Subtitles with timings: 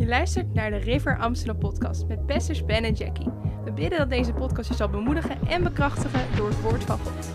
[0.00, 3.28] Je luistert naar de River Amsterdam podcast met pastors Ben en Jackie.
[3.64, 7.28] We bidden dat deze podcast je zal bemoedigen en bekrachtigen door het woord van God.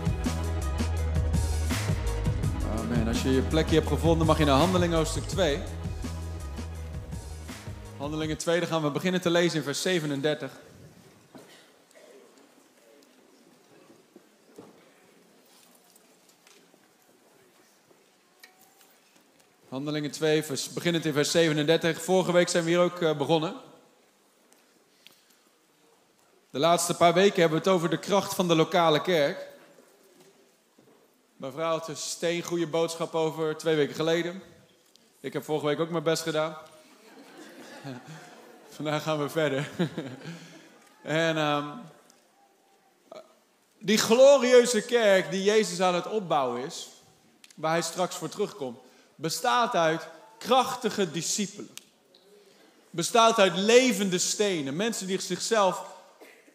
[2.78, 3.08] Amen.
[3.08, 5.58] Als je je plekje hebt gevonden, mag je naar Handelingen hoofdstuk 2.
[7.96, 10.50] Handelingen 2, dan gaan we beginnen te lezen in vers 37.
[19.76, 22.02] Handelingen 2, vers, beginnend in vers 37.
[22.02, 23.54] Vorige week zijn we hier ook uh, begonnen.
[26.50, 29.46] De laatste paar weken hebben we het over de kracht van de lokale kerk.
[31.36, 34.42] Mijn vrouw had een steengoede boodschap over twee weken geleden.
[35.20, 36.56] Ik heb vorige week ook mijn best gedaan.
[38.76, 39.70] Vandaag gaan we verder.
[41.02, 41.72] en um,
[43.78, 46.88] die glorieuze kerk die Jezus aan het opbouwen is,
[47.54, 48.84] waar hij straks voor terugkomt,
[49.16, 50.06] bestaat uit
[50.38, 51.70] krachtige discipelen.
[52.90, 54.76] Bestaat uit levende stenen.
[54.76, 55.82] Mensen die zichzelf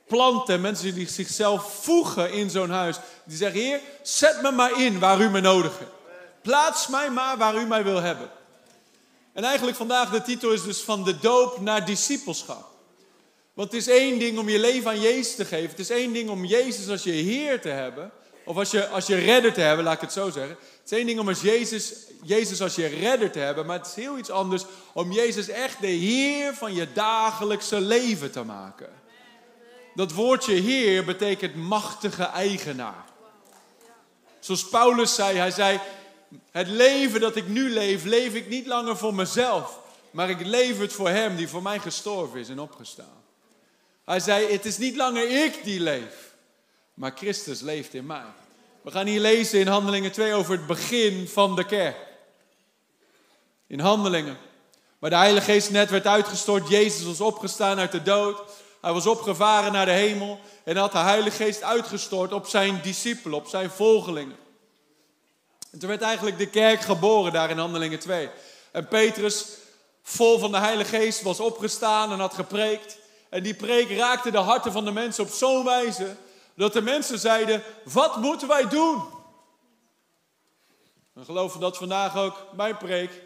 [0.08, 2.98] planten, mensen die zichzelf voegen in zo'n huis.
[3.24, 5.92] Die zeggen, Heer, zet me maar in waar u me nodig hebt.
[6.42, 8.30] Plaats mij maar waar u mij wil hebben.
[9.34, 12.70] En eigenlijk vandaag de titel is dus van de doop naar discipelschap.
[13.54, 15.70] Want het is één ding om je leven aan Jezus te geven.
[15.70, 18.12] Het is één ding om Jezus als je Heer te hebben.
[18.52, 20.58] Of als je, als je redder te hebben, laat ik het zo zeggen.
[20.58, 23.66] Het is één ding om als Jezus, Jezus als je redder te hebben.
[23.66, 24.64] Maar het is heel iets anders
[24.94, 28.90] om Jezus echt de Heer van je dagelijkse leven te maken.
[29.96, 33.06] Dat woordje Heer betekent machtige eigenaar.
[34.40, 35.80] Zoals Paulus zei, hij zei,
[36.52, 39.80] het leven dat ik nu leef, leef ik niet langer voor mezelf.
[40.12, 43.24] Maar ik leef het voor Hem die voor mij gestorven is en opgestaan.
[44.06, 46.34] Hij zei, het is niet langer ik die leef,
[46.94, 48.24] maar Christus leeft in mij.
[48.82, 51.98] We gaan hier lezen in Handelingen 2 over het begin van de kerk.
[53.68, 54.38] In Handelingen,
[55.00, 58.42] waar de Heilige Geest net werd uitgestort, Jezus was opgestaan uit de dood.
[58.82, 63.38] Hij was opgevaren naar de hemel en had de Heilige Geest uitgestort op zijn discipelen,
[63.38, 64.36] op zijn volgelingen.
[65.72, 68.30] En toen werd eigenlijk de kerk geboren daar in Handelingen 2.
[68.72, 69.46] En Petrus,
[70.04, 72.98] vol van de Heilige Geest, was opgestaan en had gepreekt.
[73.30, 76.16] En die preek raakte de harten van de mensen op zo'n wijze
[76.56, 79.04] dat de mensen zeiden: Wat moeten wij doen?
[81.14, 83.22] We geloven dat vandaag ook mijn preek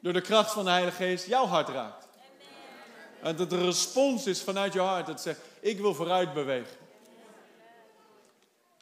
[0.00, 2.08] door de kracht van de Heilige Geest jouw hart raakt.
[3.22, 5.06] En dat de respons is vanuit je hart.
[5.06, 6.76] Dat zegt, ik wil vooruit bewegen.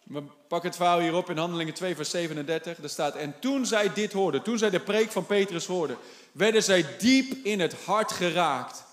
[0.03, 2.76] We pakken het verhaal hierop in Handelingen 2 vers 37.
[2.76, 5.98] Daar staat, en toen zij dit hoorden, toen zij de preek van Petrus hoorden,
[6.32, 8.84] werden zij diep in het hart geraakt.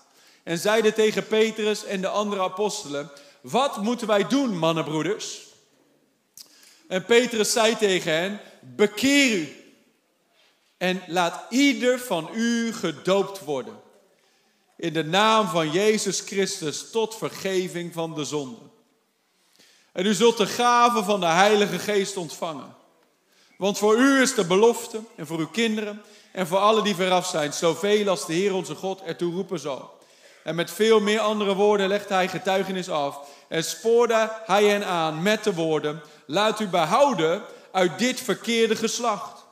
[0.42, 3.10] En zeiden tegen Petrus en de andere apostelen,
[3.44, 5.46] wat moeten wij doen, mannenbroeders?
[6.88, 9.64] En Petrus zei tegen hen, bekeer u
[10.76, 13.80] en laat ieder van u gedoopt worden
[14.76, 18.60] in de naam van Jezus Christus tot vergeving van de zonde.
[19.92, 22.74] En u zult de gave van de Heilige Geest ontvangen.
[23.58, 26.02] Want voor u is de belofte en voor uw kinderen
[26.32, 30.02] en voor alle die veraf zijn, zoveel als de Heer onze God ertoe roepen zal.
[30.44, 33.18] En met veel meer andere woorden legt hij getuigenis af
[33.48, 39.44] en spoorde hij hen aan met de woorden, laat u behouden uit dit verkeerde geslacht.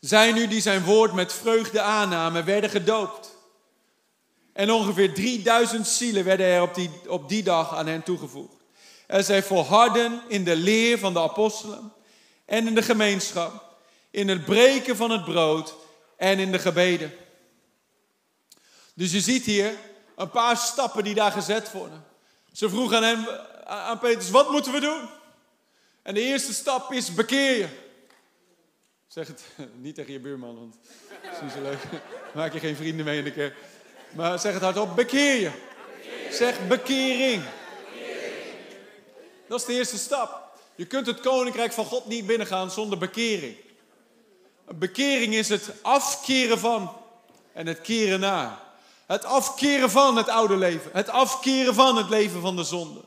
[0.00, 3.36] Zij nu die zijn woord met vreugde aannamen, werden gedoopt.
[4.52, 8.56] En ongeveer 3000 zielen werden er op die, op die dag aan hen toegevoegd.
[9.06, 11.92] En zij volharden in de leer van de apostelen
[12.44, 13.76] en in de gemeenschap,
[14.10, 15.74] in het breken van het brood
[16.16, 17.12] en in de gebeden.
[18.94, 19.74] Dus je ziet hier
[20.16, 22.04] een paar stappen die daar gezet worden.
[22.54, 23.26] Ze vroegen aan hem,
[23.64, 25.08] aan Petrus, wat moeten we doen?
[26.02, 27.68] En de eerste stap is bekeer je.
[29.06, 29.44] Zeg het
[29.74, 30.76] niet tegen je buurman, want
[31.22, 31.78] dat is niet zo leuk.
[32.34, 33.56] Maak je geen vrienden mee in de kerk.
[34.10, 35.50] Maar zeg het hardop, bekeer je.
[36.30, 37.42] Zeg bekering.
[39.48, 40.58] Dat is de eerste stap.
[40.74, 43.56] Je kunt het koninkrijk van God niet binnengaan zonder bekering.
[44.74, 46.96] Bekering is het afkeren van
[47.52, 48.63] en het keren naar.
[49.06, 50.90] Het afkeren van het oude leven.
[50.92, 53.00] Het afkeren van het leven van de zonde.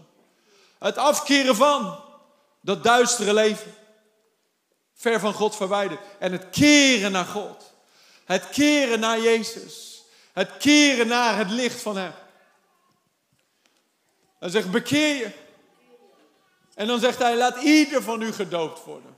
[0.80, 2.00] Het afkeren van
[2.62, 3.76] dat duistere leven.
[4.94, 6.00] Ver van God verwijderd.
[6.20, 7.74] En het keren naar God.
[8.26, 10.04] Het keren naar Jezus.
[10.34, 12.14] Het keren naar het licht van Hem.
[14.40, 15.32] Hij zegt, bekeer je.
[16.74, 19.18] En dan zegt hij, laat ieder van u gedoopt worden.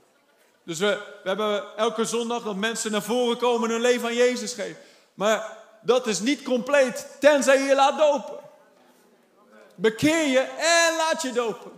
[0.64, 0.86] Dus we,
[1.22, 4.82] we hebben elke zondag dat mensen naar voren komen en hun leven aan Jezus geven.
[5.14, 8.38] Maar dat is niet compleet, tenzij je laat dopen.
[9.74, 11.70] Bekeer je en laat je dopen.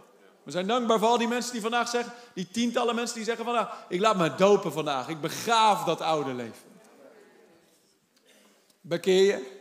[0.43, 3.45] We zijn dankbaar voor al die mensen die vandaag zeggen, die tientallen mensen die zeggen
[3.45, 5.09] vandaag, ik laat me dopen vandaag.
[5.09, 6.71] Ik begraaf dat oude leven.
[8.81, 9.61] Bekeer je.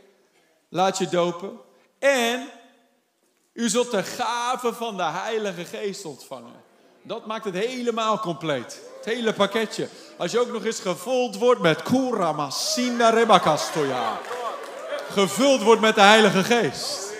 [0.69, 1.59] Laat je dopen.
[1.99, 2.49] En
[3.53, 6.63] u zult de gave van de Heilige Geest ontvangen.
[7.01, 8.90] Dat maakt het helemaal compleet.
[9.01, 9.87] Het hele pakketje.
[10.17, 14.19] Als je ook nog eens gevuld wordt met Kura Masina Rebakastoya.
[15.11, 17.13] Gevuld wordt met de Heilige Geest.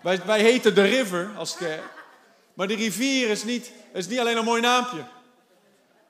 [0.00, 1.82] Wij, wij heten de river als kerk.
[2.54, 5.04] Maar de rivier is niet, is niet alleen een mooi naampje.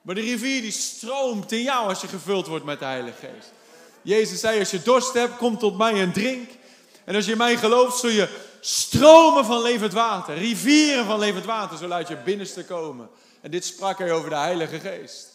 [0.02, 3.52] Maar de rivier die stroomt in jou als je gevuld wordt met de Heilige Geest.
[4.02, 6.50] Jezus zei, als je dorst hebt, kom tot mij en drink.
[7.04, 8.28] En als je mij gelooft, zul je
[8.60, 13.08] stromen van levend water, rivieren van levend water, zullen uit je binnenste komen.
[13.40, 15.28] En dit sprak hij over de Heilige Geest.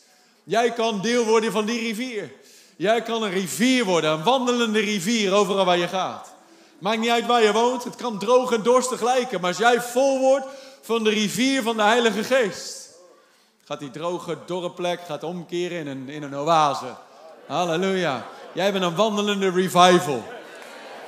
[0.43, 2.31] Jij kan deel worden van die rivier.
[2.75, 6.33] Jij kan een rivier worden, een wandelende rivier overal waar je gaat.
[6.79, 9.81] Maakt niet uit waar je woont, het kan droog en dorstig lijken, maar als jij
[9.81, 10.45] vol wordt
[10.81, 12.89] van de rivier van de Heilige Geest,
[13.65, 16.95] gaat die droge, dorre plek gaat omkeren in een, in een oase.
[17.47, 18.25] Halleluja.
[18.53, 20.23] Jij bent een wandelende revival.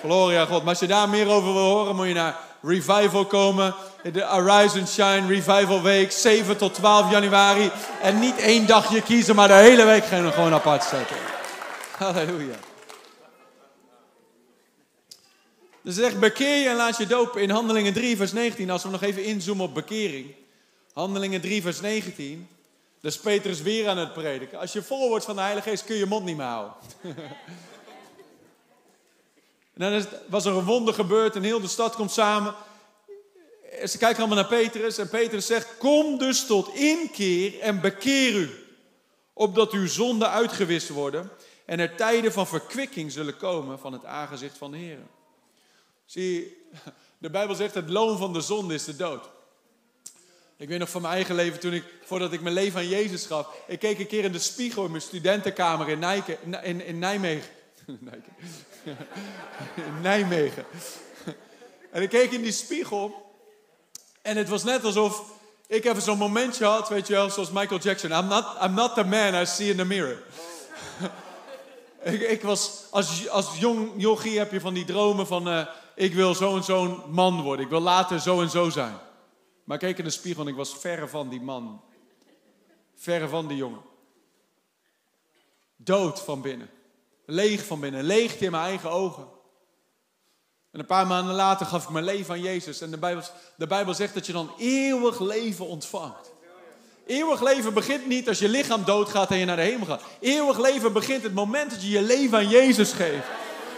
[0.06, 0.60] Gloria God.
[0.60, 3.76] Maar als je daar meer over wil horen, moet je naar Revival komen.
[4.12, 7.72] De Arise Shine Revival Week, 7 tot 12 januari.
[8.02, 11.16] En niet één dagje kiezen, maar de hele week gaan we gewoon apart zetten.
[11.98, 12.56] Halleluja.
[15.82, 18.70] Dus zegt bekeer je en laat je dopen in Handelingen 3 vers 19.
[18.70, 20.36] Als we nog even inzoomen op bekering.
[20.94, 22.48] Handelingen 3 vers 19.
[23.02, 24.60] Dus Petrus weer aan het prediken.
[24.60, 26.74] Als je vol wordt van de Heilige Geest kun je je mond niet meer houden.
[29.76, 32.56] En dan was er een wonder gebeurd en heel de stad komt samen.
[33.80, 38.34] En ze kijken allemaal naar Petrus en Petrus zegt, kom dus tot inkeer en bekeer
[38.34, 38.50] u.
[39.34, 41.32] Opdat uw zonden uitgewist worden
[41.66, 45.00] en er tijden van verkwikking zullen komen van het aangezicht van de Heer.
[46.06, 46.58] Zie,
[47.18, 49.30] de Bijbel zegt het loon van de zonde is de dood.
[50.58, 53.26] Ik weet nog van mijn eigen leven, toen ik, voordat ik mijn leven aan Jezus
[53.26, 53.48] gaf.
[53.68, 57.50] Ik keek een keer in de spiegel in mijn studentenkamer in, Nijken, in, in Nijmegen.
[60.02, 60.66] Nijmegen.
[61.92, 63.34] En ik keek in die spiegel.
[64.22, 65.34] En het was net alsof
[65.68, 68.12] ik even zo'n momentje had, weet je wel, zoals Michael Jackson.
[68.12, 70.24] I'm not, I'm not the man I see in the mirror.
[72.14, 76.14] ik, ik, was, als, als jong jochie heb je van die dromen van, uh, ik
[76.14, 77.66] wil zo en zo'n man worden.
[77.66, 78.98] Ik wil later zo en zo zijn.
[79.64, 81.82] Maar ik keek in de spiegel en ik was verre van die man.
[82.96, 83.82] Verre van die jongen.
[85.76, 86.70] Dood van binnen.
[87.26, 89.28] Leeg van binnen, leegte in mijn eigen ogen.
[90.72, 92.82] En een paar maanden later gaf ik mijn leven aan Jezus.
[92.82, 93.24] En de Bijbel,
[93.56, 96.32] de Bijbel zegt dat je dan eeuwig leven ontvangt.
[97.06, 100.02] Eeuwig leven begint niet als je lichaam doodgaat en je naar de hemel gaat.
[100.20, 103.28] Eeuwig leven begint het moment dat je je leven aan Jezus geeft.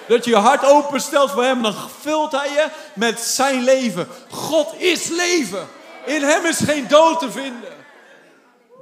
[0.08, 4.08] Dat je je hart openstelt voor Hem, dan vult Hij je met Zijn leven.
[4.30, 5.68] God is leven.
[6.06, 7.74] In Hem is geen dood te vinden.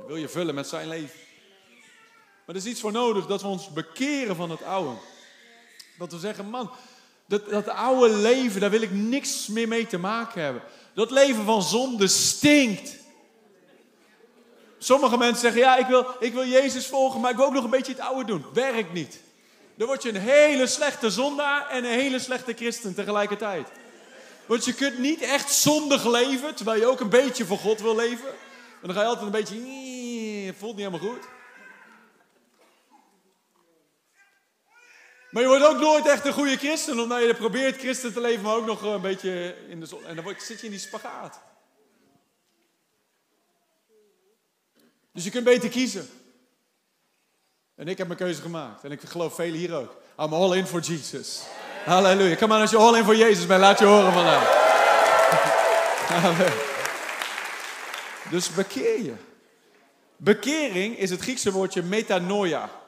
[0.07, 1.24] Wil je vullen met Zijn leven.
[2.45, 4.95] Maar er is iets voor nodig dat we ons bekeren van het oude.
[5.97, 6.71] Dat we zeggen, man,
[7.25, 10.61] dat, dat oude leven, daar wil ik niks meer mee te maken hebben.
[10.93, 12.97] Dat leven van zonde stinkt.
[14.77, 17.63] Sommige mensen zeggen, ja, ik wil, ik wil Jezus volgen, maar ik wil ook nog
[17.63, 18.45] een beetje het oude doen.
[18.53, 19.19] Werkt niet.
[19.75, 23.67] Dan word je een hele slechte zondaar en een hele slechte christen tegelijkertijd.
[24.45, 27.95] Want je kunt niet echt zondig leven, terwijl je ook een beetje voor God wil
[27.95, 28.29] leven.
[28.81, 31.34] En dan ga je altijd een beetje, voelt niet helemaal goed.
[35.35, 38.41] Maar je wordt ook nooit echt een goede christen, omdat je probeert christen te leven,
[38.41, 40.05] maar ook nog een beetje in de zon.
[40.05, 41.39] En dan zit je in die spagaat.
[45.13, 46.09] Dus je kunt beter kiezen.
[47.75, 48.83] En ik heb mijn keuze gemaakt.
[48.83, 49.95] En ik geloof velen hier ook.
[50.19, 51.41] I'm all in for Jesus.
[51.85, 52.35] Halleluja.
[52.35, 54.47] Kom maar, als je all in voor Jezus bent, laat je horen vandaag.
[56.25, 56.53] Amen.
[58.29, 59.13] Dus bekeer je.
[60.17, 62.83] Bekering is het Griekse woordje metanoia.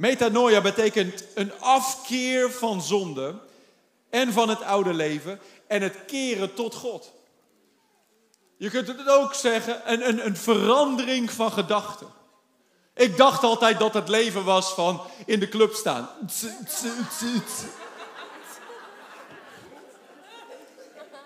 [0.00, 3.34] Metanoia betekent een afkeer van zonde
[4.10, 7.12] en van het oude leven en het keren tot God.
[8.56, 12.06] Je kunt het ook zeggen, een, een, verandering van gedachten.
[12.94, 16.08] Ik dacht altijd dat het leven was van in de club staan.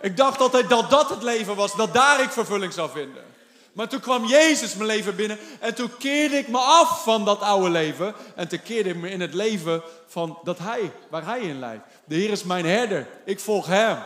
[0.01, 3.34] Ik dacht altijd dat dat het leven was, dat daar ik vervulling zou vinden.
[3.75, 7.41] Maar toen kwam Jezus mijn leven binnen en toen keerde ik me af van dat
[7.41, 8.15] oude leven.
[8.35, 11.85] En toen keerde ik me in het leven van dat Hij, waar Hij in leidt.
[12.05, 13.99] De Heer is mijn herder, ik volg Hem.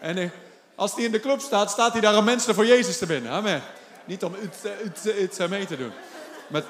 [0.00, 0.30] En eh,
[0.74, 3.32] als hij in de club staat, staat hij daar om mensen voor Jezus te binnen.
[3.32, 3.62] Amen.
[4.04, 4.34] Niet om
[5.18, 5.92] iets mee te doen.
[6.46, 6.64] Met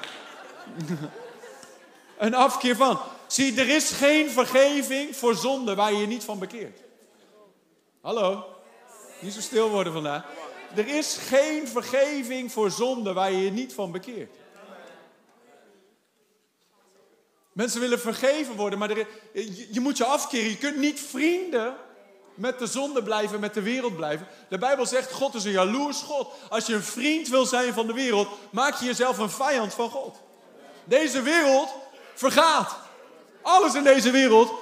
[2.18, 3.00] een afkeer van.
[3.26, 6.78] Zie, er is geen vergeving voor zonde waar je je niet van bekeert.
[8.00, 8.44] Hallo?
[9.20, 10.24] Niet zo stil worden vandaag.
[10.74, 14.36] Er is geen vergeving voor zonde waar je je niet van bekeert.
[17.52, 20.50] Mensen willen vergeven worden, maar er, je, je moet je afkeren.
[20.50, 21.76] Je kunt niet vrienden
[22.34, 24.26] met de zonde blijven, met de wereld blijven.
[24.48, 26.32] De Bijbel zegt, God is een jaloers God.
[26.48, 29.90] Als je een vriend wil zijn van de wereld, maak je jezelf een vijand van
[29.90, 30.20] God.
[30.84, 31.74] Deze wereld
[32.14, 32.76] vergaat.
[33.42, 34.52] Alles in deze wereld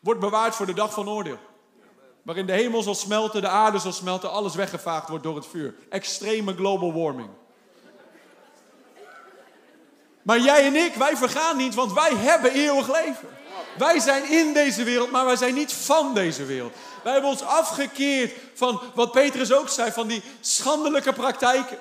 [0.00, 1.38] wordt bewaard voor de dag van oordeel.
[2.22, 5.74] Waarin de hemel zal smelten, de aarde zal smelten, alles weggevaagd wordt door het vuur.
[5.88, 7.28] Extreme global warming.
[10.22, 13.28] Maar jij en ik, wij vergaan niet, want wij hebben eeuwig leven.
[13.78, 16.72] Wij zijn in deze wereld, maar wij zijn niet van deze wereld.
[17.02, 21.78] Wij hebben ons afgekeerd van wat Petrus ook zei, van die schandelijke praktijken.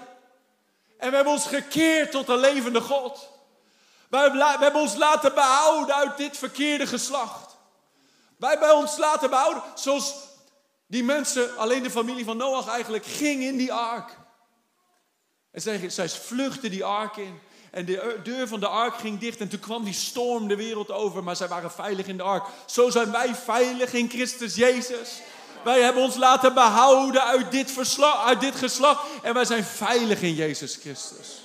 [0.98, 3.30] En we hebben ons gekeerd tot de levende God.
[4.10, 7.58] Wij hebben ons laten behouden uit dit verkeerde geslacht.
[8.38, 10.14] Wij hebben ons laten behouden zoals
[10.90, 14.18] die mensen, alleen de familie van Noach eigenlijk, ging in die ark.
[15.52, 17.40] En zij, zij vluchtten die ark in.
[17.72, 20.92] En de deur van de ark ging dicht en toen kwam die storm de wereld
[20.92, 22.46] over, maar zij waren veilig in de ark.
[22.66, 25.22] Zo zijn wij veilig in Christus Jezus.
[25.64, 30.34] Wij hebben ons laten behouden uit dit, uit dit geslacht en wij zijn veilig in
[30.34, 31.42] Jezus Christus.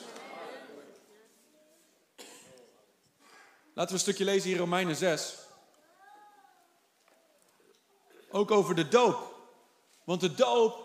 [3.75, 5.35] Laten we een stukje lezen hier in Romeinen 6.
[8.31, 9.34] Ook over de doop.
[10.04, 10.84] Want de doop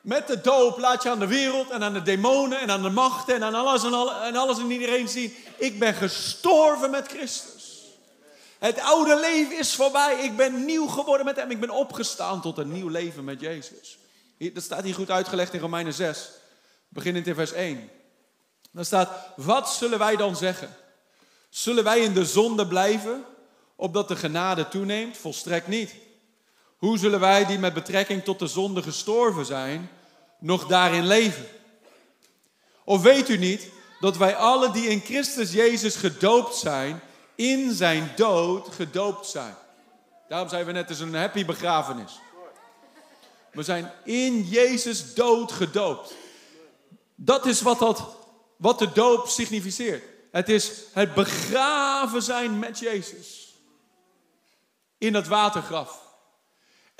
[0.00, 2.90] met de doop laat je aan de wereld en aan de demonen en aan de
[2.90, 3.92] machten en aan alles en,
[4.22, 5.34] en alles en iedereen zien.
[5.56, 7.60] Ik ben gestorven met Christus.
[8.58, 10.18] Het oude leven is voorbij.
[10.22, 11.50] Ik ben nieuw geworden met hem.
[11.50, 13.98] Ik ben opgestaan tot een nieuw leven met Jezus.
[14.38, 16.30] Dat staat hier goed uitgelegd in Romeinen 6.
[16.88, 17.90] Beginnend in vers 1.
[18.70, 20.76] Dan staat, wat zullen wij dan zeggen?
[21.48, 23.24] Zullen wij in de zonde blijven,
[23.76, 25.16] opdat de genade toeneemt?
[25.16, 25.94] Volstrekt niet.
[26.80, 29.90] Hoe zullen wij die met betrekking tot de zonde gestorven zijn,
[30.38, 31.46] nog daarin leven?
[32.84, 33.68] Of weet u niet
[34.00, 37.00] dat wij alle die in Christus Jezus gedoopt zijn,
[37.34, 39.54] in zijn dood gedoopt zijn?
[40.28, 42.20] Daarom zijn we net, is een happy begrafenis.
[43.52, 46.14] We zijn in Jezus dood gedoopt.
[47.14, 48.16] Dat is wat, dat,
[48.56, 50.04] wat de doop significeert.
[50.30, 53.54] Het is het begraven zijn met Jezus.
[54.98, 56.09] In dat watergraf.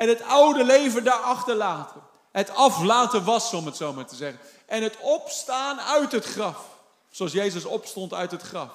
[0.00, 2.00] En het oude leven daarachter laten.
[2.32, 4.40] Het aflaten was, om het zo maar te zeggen.
[4.66, 6.68] En het opstaan uit het graf.
[7.10, 8.72] Zoals Jezus opstond uit het graf.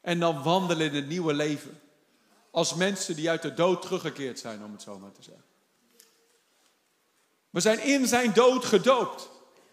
[0.00, 1.80] En dan wandelen in het nieuwe leven.
[2.50, 5.44] Als mensen die uit de dood teruggekeerd zijn, om het zo maar te zeggen.
[7.50, 9.28] We zijn in zijn dood gedoopt.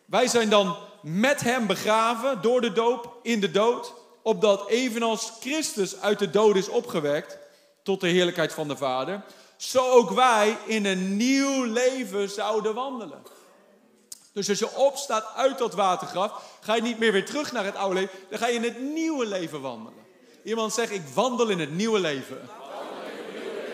[0.05, 3.93] Wij zijn dan met hem begraven door de doop in de dood.
[4.21, 7.37] Opdat evenals Christus uit de dood is opgewekt
[7.83, 9.23] tot de heerlijkheid van de Vader
[9.61, 13.23] zo ook wij in een nieuw leven zouden wandelen.
[14.33, 17.75] Dus als je opstaat uit dat watergraf, ga je niet meer weer terug naar het
[17.75, 20.05] oude leven, dan ga je in het nieuwe leven wandelen.
[20.43, 22.49] Iemand zegt, ik wandel in het nieuwe leven.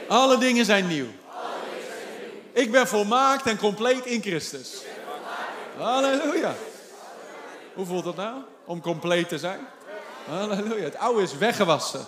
[0.07, 1.07] Alle dingen zijn nieuw.
[2.51, 4.81] Ik ben volmaakt en compleet in Christus.
[5.77, 6.55] Halleluja.
[7.73, 8.35] Hoe voelt dat nou?
[8.65, 9.67] Om compleet te zijn?
[10.29, 10.83] Halleluja.
[10.83, 12.07] Het oude is weggewassen.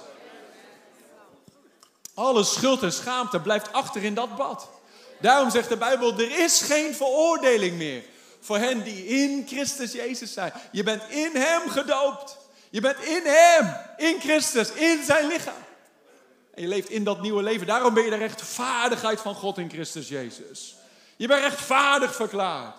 [2.18, 4.70] Alle schuld en schaamte blijft achter in dat bad.
[5.20, 8.04] Daarom zegt de Bijbel, er is geen veroordeling meer
[8.40, 10.54] voor hen die in Christus Jezus zijn.
[10.72, 12.38] Je bent in Hem gedoopt.
[12.70, 15.64] Je bent in Hem, in Christus, in zijn lichaam.
[16.54, 17.68] En je leeft in dat nieuwe leven.
[17.68, 20.76] Daarom ben je de rechtvaardigheid van God in Christus Jezus.
[21.16, 22.76] Je bent rechtvaardig verklaard.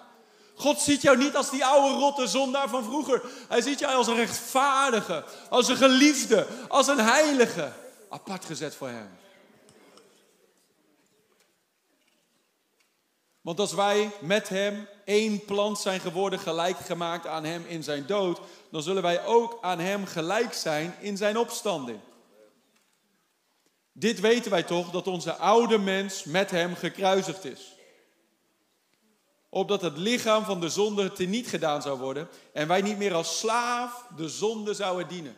[0.54, 3.22] God ziet jou niet als die oude rotte zondaar van vroeger.
[3.48, 7.72] Hij ziet jou als een rechtvaardige, als een geliefde, als een heilige.
[8.08, 9.26] Apart gezet voor Hem.
[13.48, 18.06] Want als wij met Hem één plant zijn geworden, gelijk gemaakt aan Hem in zijn
[18.06, 18.40] dood,
[18.70, 21.98] dan zullen wij ook aan Hem gelijk zijn in zijn opstanding.
[23.92, 27.74] Dit weten wij toch, dat onze oude mens met Hem gekruisigd is.
[29.48, 33.38] Opdat het lichaam van de zonde teniet gedaan zou worden en wij niet meer als
[33.38, 35.36] slaaf de zonde zouden dienen.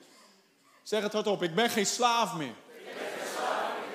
[0.83, 2.55] Zeg het hardop, ik ben geen slaaf meer.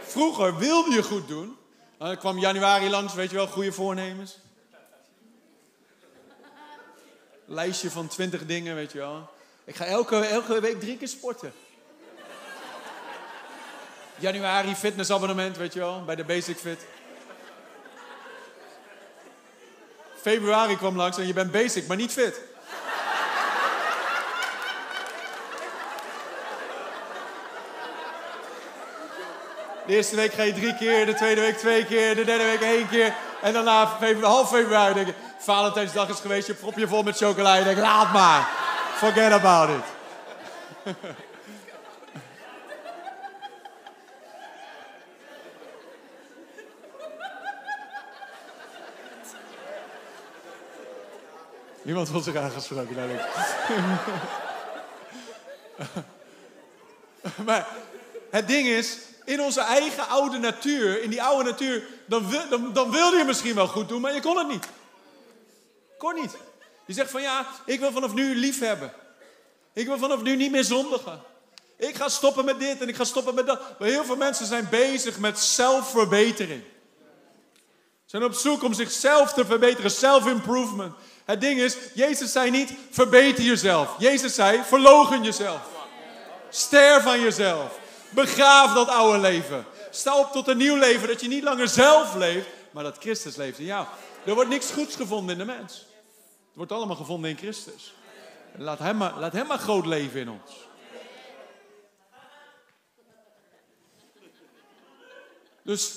[0.02, 1.58] Vroeger wilde je goed doen,
[1.98, 4.38] dan kwam januari langs, weet je wel, goede voornemens.
[7.46, 9.30] Lijstje van twintig dingen, weet je wel.
[9.64, 11.54] Ik ga elke, elke week drie keer sporten.
[14.18, 16.80] Januari fitnessabonnement, weet je wel, bij de Basic Fit.
[20.16, 22.42] Februari kwam langs en je bent basic, maar niet fit.
[29.86, 32.62] De eerste week ga je drie keer, de tweede week twee keer, de derde week
[32.62, 33.14] één keer.
[33.42, 37.56] En daarna half februari denk je, Valentijnsdag is geweest, je prop je vol met chocola.
[37.56, 38.48] Je denkt, laat maar.
[38.96, 39.84] Forget about it.
[51.82, 52.96] Niemand wil zich aangesproken.
[52.96, 53.10] Nou,
[57.46, 57.68] maar
[58.30, 62.74] het ding is, in onze eigen oude natuur, in die oude natuur, dan, wil, dan,
[62.74, 64.68] dan wilde je misschien wel goed doen, maar je kon het niet.
[65.98, 66.38] Kon niet.
[66.86, 68.94] Je zegt van ja, ik wil vanaf nu lief hebben.
[69.74, 71.22] Ik wil vanaf nu niet meer zondigen.
[71.78, 73.80] Ik ga stoppen met dit en ik ga stoppen met dat.
[73.80, 76.64] Maar heel veel mensen zijn bezig met zelfverbetering.
[78.06, 80.94] Zijn op zoek om zichzelf te verbeteren, self-improvement.
[81.26, 83.96] Het ding is, Jezus zei niet, verbeter jezelf.
[83.98, 85.62] Jezus zei, verlogen jezelf.
[86.50, 87.80] Sterf aan jezelf.
[88.16, 89.66] Begraaf dat oude leven.
[89.92, 93.36] Sta op tot een nieuw leven, dat je niet langer zelf leeft, maar dat Christus
[93.36, 93.88] leeft in jou.
[94.26, 95.74] Er wordt niks goeds gevonden in de mens.
[95.76, 97.94] Het wordt allemaal gevonden in Christus.
[98.58, 100.52] Laat hem maar, laat hem maar groot leven in ons.
[105.62, 105.94] Dus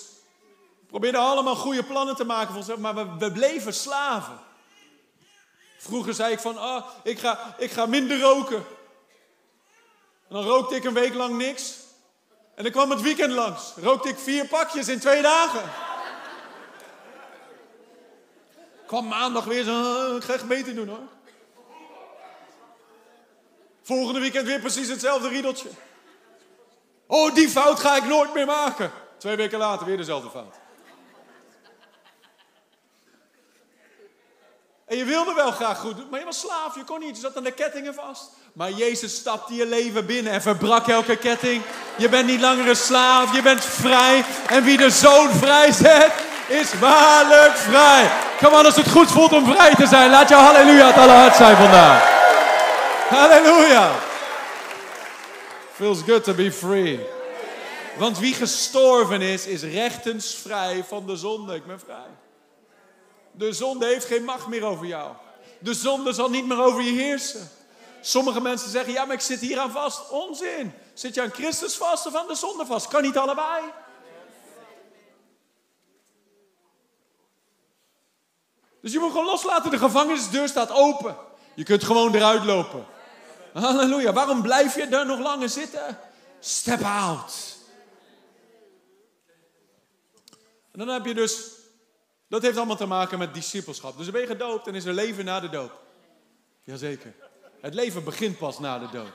[0.90, 4.38] we allemaal goede plannen te maken voor onszelf, maar we, we bleven slaven.
[5.78, 8.64] Vroeger zei ik van, oh, ik, ga, ik ga minder roken.
[10.28, 11.77] En dan rookte ik een week lang niks.
[12.58, 13.72] En dan kwam het weekend langs.
[13.82, 15.70] Rookte ik vier pakjes in twee dagen.
[18.86, 21.06] Kwam maandag weer zo, ik ga echt beter doen hoor.
[23.82, 25.68] Volgende weekend weer precies hetzelfde riedeltje.
[27.06, 28.90] Oh, die fout ga ik nooit meer maken.
[29.18, 30.56] Twee weken later weer dezelfde fout.
[34.88, 37.16] En je wilde wel graag goed doen, maar je was slaaf, je kon niet.
[37.16, 38.30] Je zat aan de kettingen vast.
[38.52, 41.62] Maar Jezus stapte je leven binnen en verbrak elke ketting.
[41.96, 44.24] Je bent niet langer een slaaf, je bent vrij.
[44.46, 46.12] En wie de zoon vrij zet,
[46.46, 48.10] is waarlijk vrij.
[48.42, 51.36] Kom aan, als het goed voelt om vrij te zijn, laat jouw halleluja het allerhart
[51.36, 52.02] zijn vandaag.
[53.08, 53.90] Halleluja.
[55.74, 57.06] Feels good to be free.
[57.96, 61.54] Want wie gestorven is, is rechtens vrij van de zonde.
[61.54, 62.27] Ik ben vrij.
[63.38, 65.14] De zonde heeft geen macht meer over jou.
[65.58, 67.50] De zonde zal niet meer over je heersen.
[68.00, 70.10] Sommige mensen zeggen, ja, maar ik zit hier aan vast.
[70.10, 70.72] Onzin.
[70.94, 72.88] Zit je aan Christus vast of aan de zonde vast?
[72.88, 73.64] Kan niet allebei.
[78.80, 79.70] Dus je moet gewoon loslaten.
[79.70, 81.16] De gevangenisdeur staat open.
[81.54, 82.86] Je kunt gewoon eruit lopen.
[83.52, 84.12] Halleluja.
[84.12, 85.98] Waarom blijf je daar nog langer zitten?
[86.40, 87.56] Step out.
[90.72, 91.57] En dan heb je dus
[92.28, 93.96] dat heeft allemaal te maken met discipelschap.
[93.96, 95.72] Dus dan ben je gedoopt en is er leven na de doop.
[96.64, 97.14] Jazeker.
[97.60, 99.12] Het leven begint pas na de doop.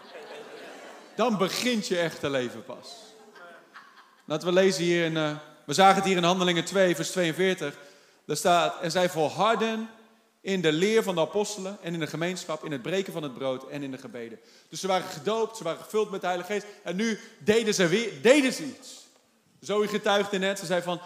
[1.15, 2.87] Dan begint je echte leven pas.
[4.25, 7.77] Laten we lezen hier in, uh, we zagen het hier in Handelingen 2, vers 42.
[8.25, 9.89] Daar staat, en zij volharden
[10.41, 13.33] in de leer van de apostelen en in de gemeenschap, in het breken van het
[13.33, 14.39] brood en in de gebeden.
[14.69, 17.87] Dus ze waren gedoopt, ze waren gevuld met de Heilige Geest en nu deden ze,
[17.87, 19.07] weer, deden ze iets.
[19.59, 21.01] Zoe getuigde net, ze zei van,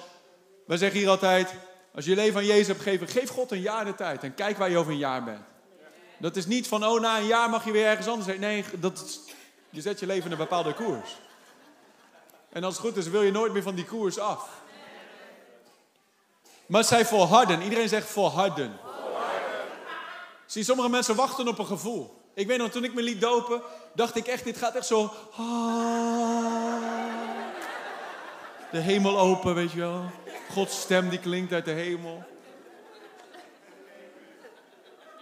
[0.66, 1.54] wij zeggen hier altijd,
[1.98, 4.34] als je je leven aan Jezus hebt gegeven, geef God een jaar de tijd en
[4.34, 5.42] kijk waar je over een jaar bent.
[6.18, 8.40] Dat is niet van, oh na een jaar mag je weer ergens anders heen.
[8.40, 9.20] Nee, dat
[9.70, 11.18] je zet je leven in een bepaalde koers.
[12.50, 14.50] En als het goed is, wil je nooit meer van die koers af.
[16.66, 17.62] Maar zij volharden.
[17.62, 18.80] Iedereen zegt volharden.
[18.84, 19.58] volharden.
[20.46, 22.22] Zie, sommige mensen wachten op een gevoel.
[22.34, 23.62] Ik weet nog, toen ik me liet dopen,
[23.94, 25.12] dacht ik echt, dit gaat echt zo...
[25.38, 26.58] Ah,
[28.72, 30.04] de hemel open, weet je wel.
[30.58, 32.24] Gods stem die klinkt uit de hemel.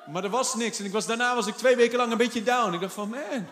[0.08, 0.80] Maar er was niks.
[0.80, 2.74] En ik was, daarna was ik twee weken lang een beetje down.
[2.74, 3.48] Ik dacht van, man.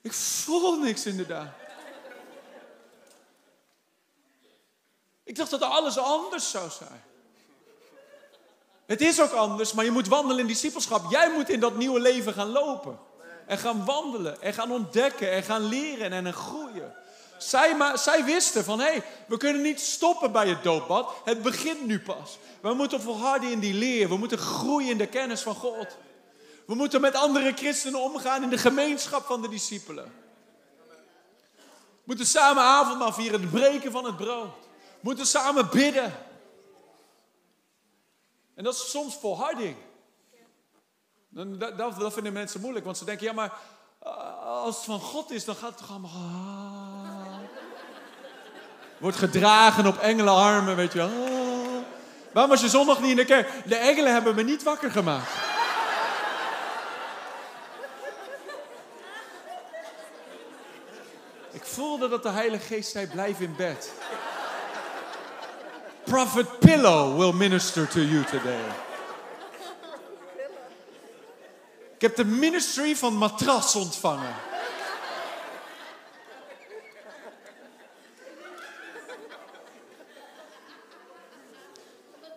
[0.00, 1.48] Ik voel niks inderdaad.
[5.24, 7.02] Ik dacht dat alles anders zou zijn.
[8.86, 11.10] Het is ook anders, maar je moet wandelen in discipelschap.
[11.10, 12.98] Jij moet in dat nieuwe leven gaan lopen.
[13.46, 14.42] En gaan wandelen.
[14.42, 15.30] En gaan ontdekken.
[15.30, 16.94] En gaan leren en groeien.
[17.42, 21.14] Zij, wisten van, hé, hey, we kunnen niet stoppen bij het doopbad.
[21.24, 22.38] Het begint nu pas.
[22.60, 24.08] We moeten volharden in die leer.
[24.08, 25.96] We moeten groeien in de kennis van God.
[26.66, 30.12] We moeten met andere christenen omgaan in de gemeenschap van de discipelen.
[31.74, 34.54] We moeten samen avondmaal vieren, het breken van het brood.
[34.78, 36.14] We moeten samen bidden.
[38.54, 39.76] En dat is soms volharding.
[41.28, 43.52] Dat, dat, dat vinden mensen moeilijk, want ze denken, ja maar
[43.98, 46.79] eh, als het van God is, dan gaat het toch allemaal...
[49.00, 51.08] Wordt gedragen op engelenarmen, weet je wel.
[51.08, 51.84] Oh.
[52.32, 53.48] Waarom was je zondag niet in de kerk?
[53.64, 55.30] De engelen hebben me niet wakker gemaakt.
[61.50, 63.92] Ik voelde dat de Heilige Geest zei: blijf in bed.
[66.04, 68.64] Prophet Pillow will minister to you today.
[71.94, 74.34] Ik heb de ministry van matras ontvangen.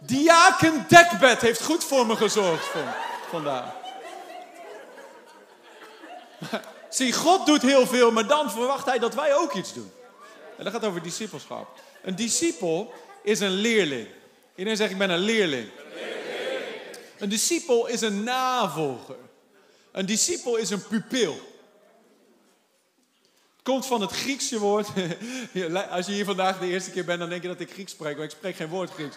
[0.05, 2.85] Diaken Dekbed heeft goed voor me gezorgd van,
[3.29, 3.73] vandaag.
[6.89, 9.91] Zie, God doet heel veel, maar dan verwacht hij dat wij ook iets doen.
[10.57, 11.79] En dat gaat over discipelschap.
[12.01, 14.07] Een discipel is een leerling.
[14.55, 15.69] Iedereen zegt, ik ben een leerling.
[17.17, 19.15] Een discipel is een navolger.
[19.91, 21.33] Een discipel is een pupil.
[23.55, 24.87] Het komt van het Griekse woord.
[25.89, 28.15] Als je hier vandaag de eerste keer bent, dan denk je dat ik Grieks spreek.
[28.15, 29.15] Maar ik spreek geen woord Grieks.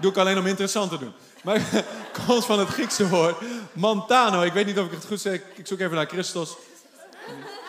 [0.00, 1.12] Doe ik alleen om interessant te doen.
[1.42, 1.60] Maar
[2.26, 3.36] komt van het Griekse woord
[3.72, 4.42] mantano.
[4.42, 5.40] Ik weet niet of ik het goed zeg.
[5.54, 6.54] Ik zoek even naar Christus.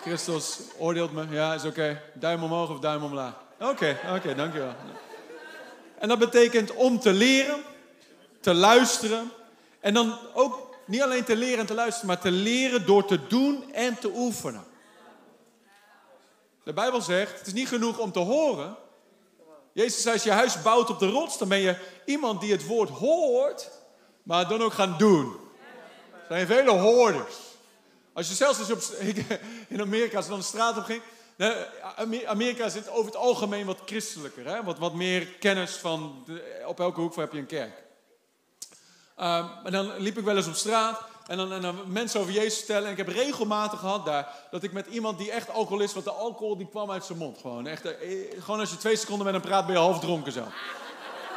[0.01, 1.25] Christus oordeelt me.
[1.29, 2.01] Ja, is oké.
[2.13, 3.33] Duim omhoog of duim omlaag.
[3.59, 4.75] Oké, oké, dankjewel.
[5.99, 7.61] En dat betekent om te leren,
[8.39, 9.31] te luisteren.
[9.79, 13.27] En dan ook niet alleen te leren en te luisteren, maar te leren door te
[13.27, 14.63] doen en te oefenen.
[16.63, 18.75] De Bijbel zegt, het is niet genoeg om te horen.
[19.77, 22.65] Jezus zei, als je huis bouwt op de rots, dan ben je iemand die het
[22.65, 23.69] woord hoort,
[24.23, 25.35] maar dan ook gaan doen.
[26.11, 27.35] Er zijn vele hoorders.
[28.13, 28.81] Als je zelfs op,
[29.67, 31.01] in Amerika, als dan de straat op ging.
[32.25, 34.45] Amerika zit over het algemeen wat christelijker.
[34.45, 34.63] Hè?
[34.63, 36.25] Wat, wat meer kennis van,
[36.65, 37.83] op elke hoek heb je een kerk.
[39.19, 42.33] Um, en dan liep ik wel eens op straat en dan, en dan mensen over
[42.33, 42.85] Jezus vertellen.
[42.85, 46.11] En ik heb regelmatig gehad daar dat ik met iemand die echt alcoholist was, de
[46.11, 47.37] alcohol die kwam uit zijn mond.
[47.41, 48.09] Gewoon, echt, eh,
[48.39, 50.43] gewoon als je twee seconden met hem praat, ben je half dronken zo.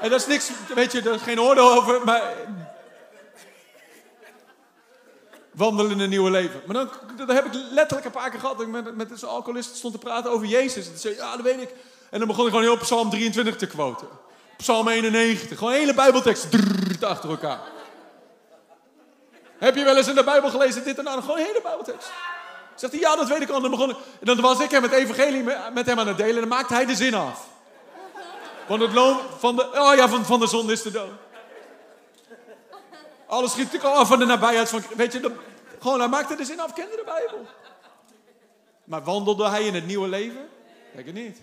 [0.00, 2.34] En dat is niks, weet je, er is geen oordeel over, maar
[5.50, 6.60] wandelen in een nieuwe leven.
[6.66, 8.58] Maar dan, dat heb ik letterlijk een paar keer gehad.
[8.58, 10.88] Dat ik met, met zo'n alcoholist stond te praten over Jezus.
[10.88, 11.74] En zei, ja, dat weet ik.
[12.10, 14.08] En dan begon ik gewoon heel Psalm 23 te quoten.
[14.56, 15.58] Psalm 91.
[15.58, 16.48] Gewoon hele Bijbeltekst
[17.00, 17.60] achter elkaar.
[19.60, 21.20] Heb je wel eens in de Bijbel gelezen dit en dat?
[21.20, 22.10] Gewoon een hele Bijbeltekst.
[22.74, 23.60] Zegt hij, ja, dat weet ik al.
[23.60, 25.42] Dan, begon, en dan was ik hem het evangelie
[25.72, 26.34] met hem aan het delen.
[26.34, 27.48] En dan maakte hij de zin af.
[28.68, 31.10] Want het loon van de, oh ja, van, van de zon is de dood.
[33.26, 35.32] Alles schiet natuurlijk af van de nabijheid van, weet je,
[35.78, 37.46] gewoon hij maakte de zin af, kende de Bijbel.
[38.84, 40.48] Maar wandelde hij in het nieuwe leven?
[40.94, 41.38] Denk het niet.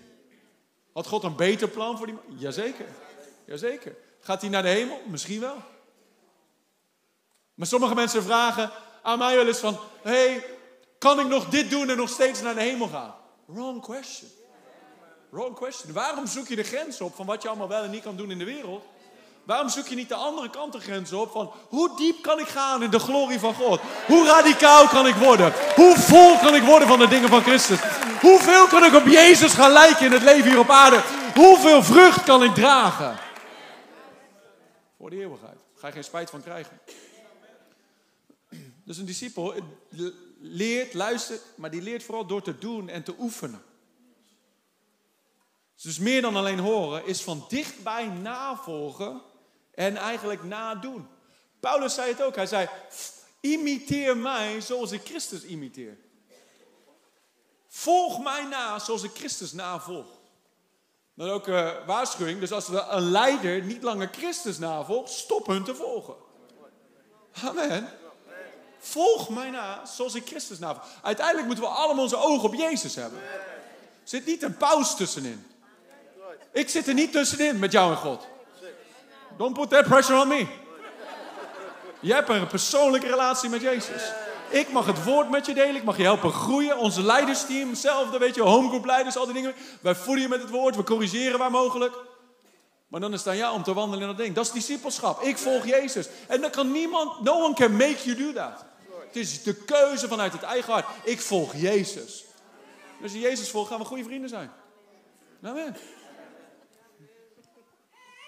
[0.92, 2.38] Had God een beter plan voor die man?
[2.38, 2.86] Jazeker.
[3.44, 3.96] Jazeker.
[4.20, 5.02] Gaat hij naar de hemel?
[5.06, 5.56] Misschien wel.
[7.58, 8.70] Maar sommige mensen vragen
[9.02, 9.78] aan mij wel eens van...
[10.02, 10.44] hey,
[10.98, 13.14] kan ik nog dit doen en nog steeds naar de hemel gaan?
[13.44, 14.30] Wrong question.
[15.30, 15.92] Wrong question.
[15.92, 18.30] Waarom zoek je de grens op van wat je allemaal wel en niet kan doen
[18.30, 18.84] in de wereld?
[19.44, 22.48] Waarom zoek je niet de andere kant de grens op van hoe diep kan ik
[22.48, 23.80] gaan in de glorie van God?
[24.06, 25.52] Hoe radicaal kan ik worden?
[25.74, 27.80] Hoe vol kan ik worden van de dingen van Christus?
[28.20, 31.02] Hoeveel kan ik op Jezus gaan lijken in het leven hier op aarde?
[31.34, 33.18] Hoeveel vrucht kan ik dragen?
[34.98, 35.58] Voor de eeuwigheid.
[35.74, 36.80] Ga je geen spijt van krijgen.
[38.88, 39.54] Dus een discipel
[40.40, 43.62] leert, luistert, maar die leert vooral door te doen en te oefenen.
[45.82, 49.20] Dus meer dan alleen horen is van dichtbij navolgen
[49.74, 51.06] en eigenlijk nadoen.
[51.60, 52.34] Paulus zei het ook.
[52.34, 52.68] Hij zei:
[53.40, 55.98] Imiteer mij zoals ik Christus imiteer.
[57.68, 60.06] Volg mij na zoals ik Christus navolg.
[61.14, 62.40] Dan ook uh, waarschuwing.
[62.40, 66.14] Dus als een leider niet langer Christus navolgt, stop hun te volgen.
[67.32, 67.98] Amen.
[68.78, 70.86] Volg mij na zoals ik Christus navolg.
[71.02, 73.20] Uiteindelijk moeten we allemaal onze ogen op Jezus hebben.
[73.22, 75.46] Er zit niet een pauze tussenin.
[76.52, 78.26] Ik zit er niet tussenin met jou en God.
[79.36, 80.46] Don't put that pressure on me.
[82.00, 84.02] Je hebt een persoonlijke relatie met Jezus.
[84.48, 85.76] Ik mag het woord met je delen.
[85.76, 86.78] Ik mag je helpen groeien.
[86.78, 89.54] Onze leidersteam, hetzelfde, weet je, homegroep leiders, al die dingen.
[89.80, 90.76] Wij voeden je met het woord.
[90.76, 91.94] We corrigeren waar mogelijk.
[92.88, 94.34] Maar dan is het aan jou om te wandelen in dat ding.
[94.34, 95.22] Dat is discipelschap.
[95.22, 96.08] Ik volg Jezus.
[96.28, 98.64] En dan kan niemand, no one can make you do that.
[99.08, 100.86] Het is de keuze vanuit het eigen hart.
[101.04, 102.24] Ik volg Jezus.
[103.02, 104.50] als je Jezus volgt, gaan we goede vrienden zijn.
[105.42, 105.76] Amen.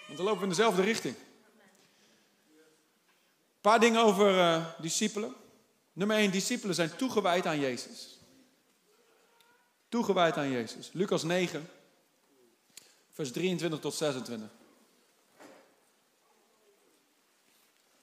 [0.06, 1.14] Want dan lopen we in dezelfde richting.
[3.54, 5.34] Een paar dingen over uh, discipelen.
[5.92, 8.18] Nummer 1, discipelen zijn toegewijd aan Jezus.
[9.88, 10.90] Toegewijd aan Jezus.
[10.92, 11.70] Lucas 9,
[13.10, 14.48] vers 23 tot 26.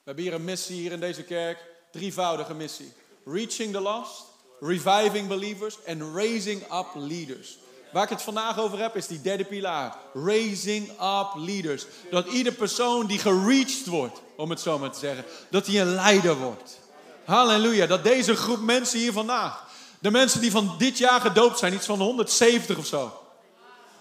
[0.07, 1.76] We hebben hier een missie hier in deze kerk.
[1.97, 2.93] Drievoudige missie.
[3.25, 4.23] Reaching the lost,
[4.59, 7.57] reviving believers en raising up leaders.
[7.91, 9.95] Waar ik het vandaag over heb, is die derde pilaar.
[10.13, 11.85] Raising up leaders.
[12.11, 15.93] Dat ieder persoon die gereached wordt, om het zo maar te zeggen, dat hij een
[15.93, 16.79] leider wordt.
[17.25, 17.85] Halleluja.
[17.85, 19.65] Dat deze groep mensen hier vandaag,
[19.99, 23.21] de mensen die van dit jaar gedoopt zijn, iets van 170 of zo,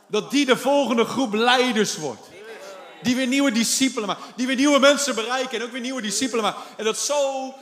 [0.07, 2.29] dat die de volgende groep leiders wordt.
[3.03, 4.25] Die weer nieuwe discipelen maken.
[4.37, 6.63] Die weer nieuwe mensen bereiken en ook weer nieuwe discipelen maken.
[6.77, 7.55] En dat zo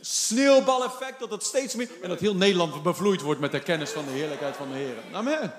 [0.00, 1.88] sneeuwbaleffect, dat het steeds meer...
[2.02, 4.94] En dat heel Nederland bevloeid wordt met de kennis van de heerlijkheid van de Heer.
[5.12, 5.54] Amen.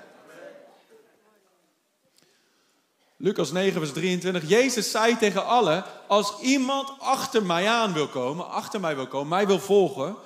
[3.16, 4.48] Lucas 9, vers 23.
[4.48, 9.28] Jezus zei tegen allen, als iemand achter mij aan wil komen, achter mij wil komen,
[9.28, 10.16] mij wil volgen,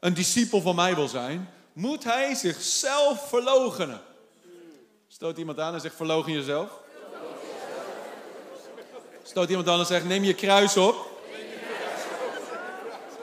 [0.00, 4.00] een discipel van mij wil zijn, moet hij zichzelf verloochenen.
[5.08, 6.70] Stoot iemand aan en zegt verlogen jezelf.
[9.22, 11.13] Stoot iemand aan en zegt neem je kruis op.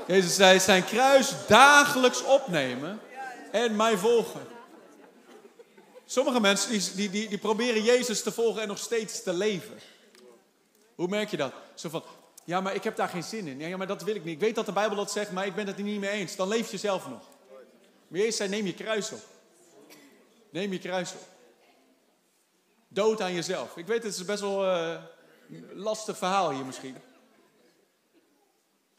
[0.08, 3.00] Jezus zei zijn kruis dagelijks opnemen
[3.52, 4.42] en mij volgen.
[6.06, 9.80] Sommige mensen die, die, die, proberen Jezus te volgen en nog steeds te leven.
[10.96, 11.54] Hoe merk je dat?
[11.74, 12.04] Zo van,
[12.44, 13.60] ja, maar ik heb daar geen zin in.
[13.60, 14.34] Ja, maar dat wil ik niet.
[14.34, 16.36] Ik weet dat de Bijbel dat zegt, maar ik ben het er niet mee eens.
[16.36, 17.24] Dan leef je zelf nog.
[18.08, 19.22] Maar Jezus zei, neem je kruis op.
[20.50, 21.28] Neem je kruis op.
[22.88, 23.78] Dood aan jezelf.
[23.78, 25.02] Ik weet, het is best wel uh,
[25.52, 26.98] een lastig verhaal hier misschien.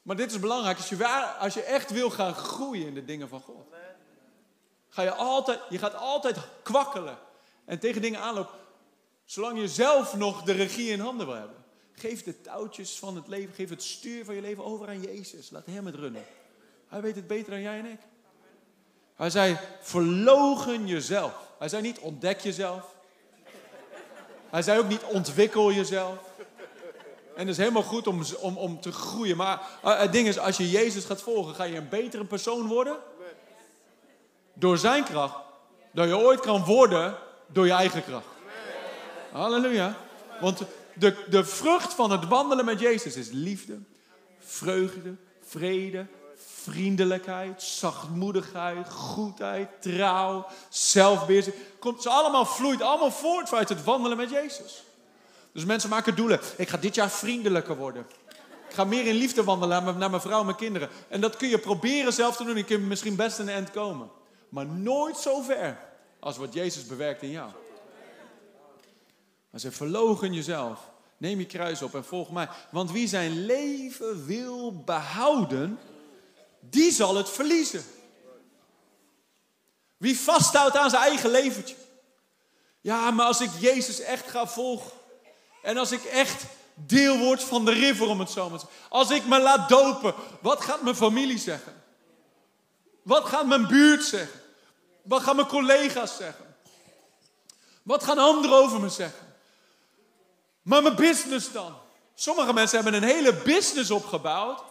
[0.03, 0.77] Maar dit is belangrijk.
[0.77, 1.07] Als je,
[1.39, 3.67] als je echt wil gaan groeien in de dingen van God.
[4.89, 7.19] Ga je altijd, je gaat altijd kwakkelen.
[7.65, 8.59] En tegen dingen aanlopen.
[9.25, 11.65] Zolang je zelf nog de regie in handen wil hebben.
[11.93, 15.51] Geef de touwtjes van het leven, geef het stuur van je leven over aan Jezus.
[15.51, 16.25] Laat hem het runnen.
[16.89, 18.01] Hij weet het beter dan jij en ik.
[19.15, 21.35] Hij zei, verlogen jezelf.
[21.59, 22.95] Hij zei niet, ontdek jezelf.
[24.51, 26.19] Hij zei ook niet, ontwikkel jezelf.
[27.35, 29.37] En het is helemaal goed om, om, om te groeien.
[29.37, 32.67] Maar eh, het ding is, als je Jezus gaat volgen, ga je een betere persoon
[32.67, 32.97] worden.
[34.55, 35.37] Door zijn kracht.
[35.93, 37.17] Dan je ooit kan worden
[37.47, 38.27] door je eigen kracht.
[39.33, 39.97] Halleluja.
[40.41, 40.63] Want
[40.95, 43.79] de, de vrucht van het wandelen met Jezus is liefde,
[44.39, 46.07] vreugde, vrede,
[46.63, 51.55] vriendelijkheid, zachtmoedigheid, goedheid, trouw, zelfbeheersing.
[51.79, 54.83] Komt ze allemaal vloeit allemaal voort uit het wandelen met Jezus.
[55.53, 56.41] Dus mensen maken doelen.
[56.57, 58.07] Ik ga dit jaar vriendelijker worden.
[58.69, 60.89] Ik ga meer in liefde wandelen naar mijn vrouw en mijn kinderen.
[61.09, 62.57] En dat kun je proberen zelf te doen.
[62.57, 64.11] Je kunt misschien best de eind komen.
[64.49, 65.79] Maar nooit zo ver
[66.21, 67.51] als wat Jezus bewerkt in jou.
[69.51, 70.91] Hij zegt, verlogen jezelf.
[71.17, 72.49] Neem je kruis op en volg mij.
[72.71, 75.79] Want wie zijn leven wil behouden,
[76.61, 77.85] die zal het verliezen.
[79.97, 81.75] Wie vasthoudt aan zijn eigen leventje.
[82.81, 84.91] Ja, maar als ik Jezus echt ga volgen.
[85.63, 86.45] En als ik echt
[86.75, 88.89] deel word van de river, om het zo maar te zeggen.
[88.91, 91.83] Als ik me laat dopen, wat gaat mijn familie zeggen?
[93.03, 94.41] Wat gaat mijn buurt zeggen?
[95.03, 96.57] Wat gaan mijn collega's zeggen?
[97.83, 99.35] Wat gaan anderen over me zeggen?
[100.63, 101.75] Maar mijn business dan?
[102.15, 104.63] Sommige mensen hebben een hele business opgebouwd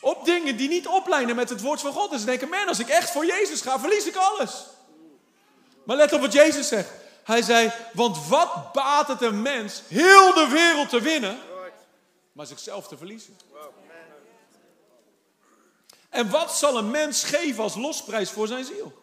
[0.00, 2.12] op dingen die niet oplijnen met het woord van God.
[2.12, 4.50] En ze denken, man, als ik echt voor Jezus ga, verlies ik alles.
[5.84, 6.90] Maar let op wat Jezus zegt.
[7.28, 11.38] Hij zei, want wat baat het een mens heel de wereld te winnen,
[12.32, 13.36] maar zichzelf te verliezen?
[16.08, 19.02] En wat zal een mens geven als losprijs voor zijn ziel?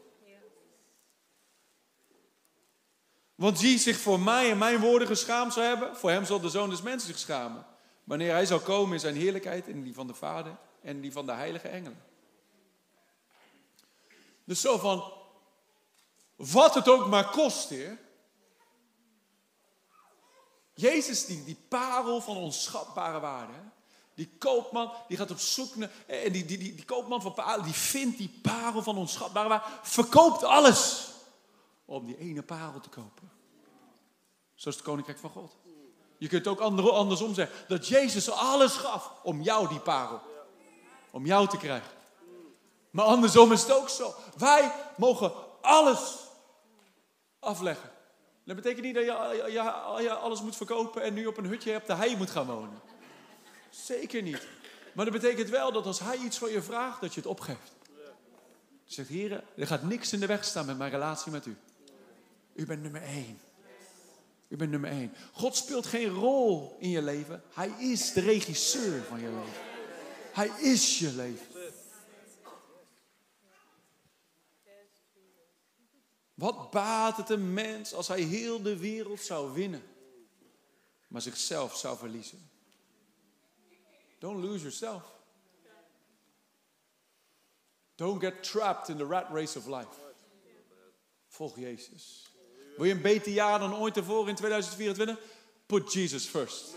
[3.36, 6.50] Want wie zich voor mij en mijn woorden geschaamd zou hebben, voor hem zal de
[6.50, 7.66] zoon des mensen zich schamen.
[8.04, 11.26] Wanneer hij zal komen in zijn heerlijkheid, in die van de Vader en die van
[11.26, 12.04] de heilige engelen.
[14.44, 15.14] Dus zo van,
[16.36, 18.04] wat het ook maar kost, heer.
[20.76, 23.54] Jezus, die, die parel van onschatbare waarde.
[24.14, 27.64] Die koopman, die gaat op zoek naar, en die, die, die, die koopman van parel,
[27.64, 31.08] die vindt die parel van onschatbare waarde, verkoopt alles
[31.86, 33.32] om die ene parel te kopen.
[34.56, 35.56] Zo is het koninkrijk van God.
[36.18, 37.68] Je kunt ook andersom zeggen.
[37.68, 40.22] Dat Jezus alles gaf om jou die parel.
[41.12, 41.92] Om jou te krijgen.
[42.90, 44.14] Maar andersom is het ook zo.
[44.38, 46.16] Wij mogen alles
[47.40, 47.94] afleggen.
[48.45, 49.51] Dat betekent niet dat je,
[50.01, 52.79] je, alles moet verkopen en nu op een hutje hebt de hij moet gaan wonen.
[53.69, 54.47] Zeker niet.
[54.93, 57.73] Maar dat betekent wel dat als hij iets van je vraagt, dat je het opgeeft.
[58.84, 61.58] Je zegt, heren, er gaat niks in de weg staan met mijn relatie met u.
[62.53, 63.39] U bent nummer één.
[64.47, 65.13] U bent nummer één.
[65.31, 67.43] God speelt geen rol in je leven.
[67.53, 69.62] Hij is de regisseur van je leven.
[70.34, 71.55] Hij is je leven.
[76.36, 79.84] Wat baat het een mens als hij heel de wereld zou winnen,
[81.08, 82.50] maar zichzelf zou verliezen?
[84.19, 85.04] Don't lose yourself.
[87.95, 90.04] Don't get trapped in the rat race of life.
[91.28, 92.32] Volg Jezus.
[92.76, 95.19] Wil je een beter jaar dan ooit tevoren in 2024?
[95.65, 96.76] Put Jesus first.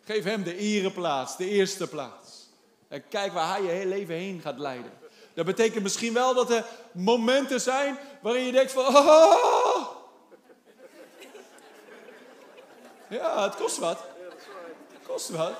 [0.00, 2.48] Geef hem de ereplaats, de eerste plaats.
[2.88, 4.92] En kijk waar hij je hele leven heen gaat leiden.
[5.34, 8.96] Dat betekent misschien wel dat er momenten zijn waarin je denkt van...
[8.96, 10.00] Oh.
[13.08, 13.98] Ja, het kost wat.
[14.92, 15.52] Het kost wat.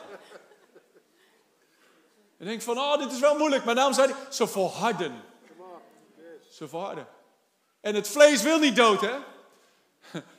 [2.39, 3.65] En denk van, oh, dit is wel moeilijk.
[3.65, 5.23] Maar daarom zei hij, ze volharden.
[6.51, 7.07] Ze volharden.
[7.81, 9.15] En het vlees wil niet dood, hè?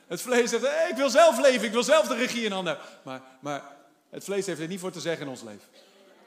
[0.06, 2.78] Het vlees zegt, ik wil zelf leven, ik wil zelf de regie in handen.
[3.02, 3.76] Maar, maar
[4.10, 5.68] het vlees heeft er niet voor te zeggen in ons leven.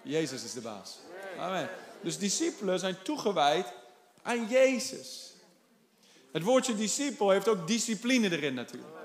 [0.01, 0.97] Jezus is de baas.
[1.39, 1.69] Amen.
[2.01, 3.73] Dus discipelen zijn toegewijd
[4.21, 5.33] aan Jezus.
[6.31, 8.95] Het woordje discipel heeft ook discipline erin natuurlijk.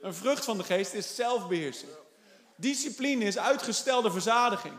[0.00, 1.90] Een vrucht van de geest is zelfbeheersing.
[2.56, 4.74] Discipline is uitgestelde verzadiging.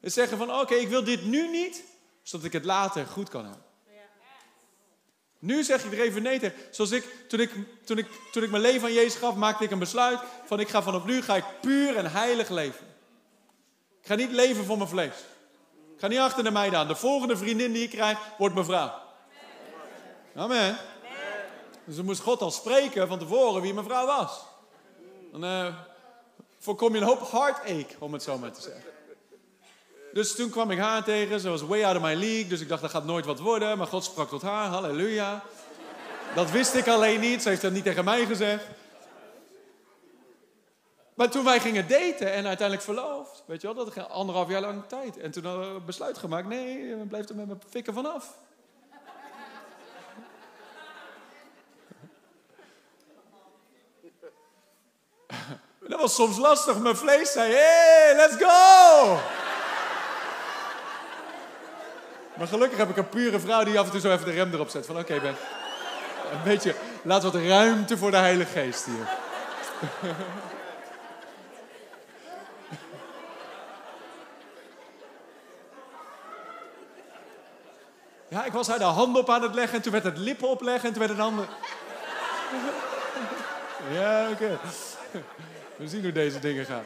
[0.00, 1.82] Het zeggen van oké, ik wil dit nu niet,
[2.22, 3.64] zodat ik het later goed kan hebben.
[5.38, 6.58] Nu zeg ik er even nee tegen.
[6.70, 7.50] Zoals ik toen, ik,
[7.84, 10.68] toen, ik, toen ik mijn leven aan Jezus gaf, maakte ik een besluit van ik
[10.68, 12.86] ga vanaf nu ga ik puur en heilig leven.
[14.00, 15.14] Ik ga niet leven voor mijn vlees.
[16.02, 16.88] Ga niet achter de meiden aan.
[16.88, 18.92] De volgende vriendin die ik krijg, wordt mijn vrouw.
[20.36, 20.76] Amen.
[21.84, 24.40] Dus dan moest God al spreken van tevoren wie mijn vrouw was.
[25.32, 25.66] Dan uh,
[26.58, 28.82] voorkom je een hoop heartache, om het zo maar te zeggen.
[30.12, 31.40] Dus toen kwam ik haar tegen.
[31.40, 32.46] Ze was way out of my league.
[32.46, 33.78] Dus ik dacht, dat gaat nooit wat worden.
[33.78, 34.68] Maar God sprak tot haar.
[34.68, 35.42] Halleluja.
[36.34, 37.42] Dat wist ik alleen niet.
[37.42, 38.64] Ze heeft dat niet tegen mij gezegd.
[41.14, 43.42] Maar toen wij gingen daten en uiteindelijk verloofd.
[43.46, 45.18] Weet je wel, dat ging anderhalf jaar lang tijd.
[45.18, 46.48] En toen hadden we besluit gemaakt.
[46.48, 48.34] Nee, we blijft er met mijn fikken vanaf.
[55.88, 56.78] Dat was soms lastig.
[56.78, 59.18] Mijn vlees zei, hey, let's go!
[62.34, 64.52] Maar gelukkig heb ik een pure vrouw die af en toe zo even de rem
[64.52, 64.86] erop zet.
[64.86, 65.36] Van oké, Ben.
[66.32, 69.08] Een beetje, laat wat ruimte voor de Heilige Geest hier.
[78.32, 80.48] Ja, ik was haar de hand op aan het leggen en toen werd het lippen
[80.48, 81.48] opleggen en toen werd het handen.
[83.90, 84.58] Ja, oké.
[85.76, 86.84] We zien hoe deze dingen gaan.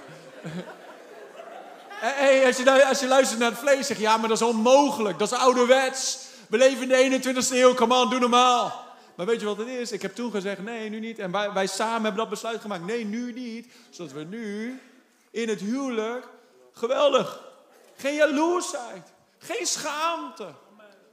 [1.89, 5.19] Hey, als, je, als je luistert naar het vlees, zeg ja, maar dat is onmogelijk.
[5.19, 6.19] Dat is ouderwets.
[6.49, 8.85] We leven in de 21ste eeuw, come on, doe normaal.
[9.15, 9.93] Maar weet je wat het is?
[9.93, 11.19] Ik heb toen gezegd, nee, nu niet.
[11.19, 12.85] En wij, wij samen hebben dat besluit gemaakt.
[12.85, 13.73] Nee, nu niet.
[13.91, 14.81] Zodat we nu
[15.31, 16.29] in het huwelijk,
[16.73, 17.41] geweldig,
[17.97, 20.47] geen jaloersheid, geen schaamte.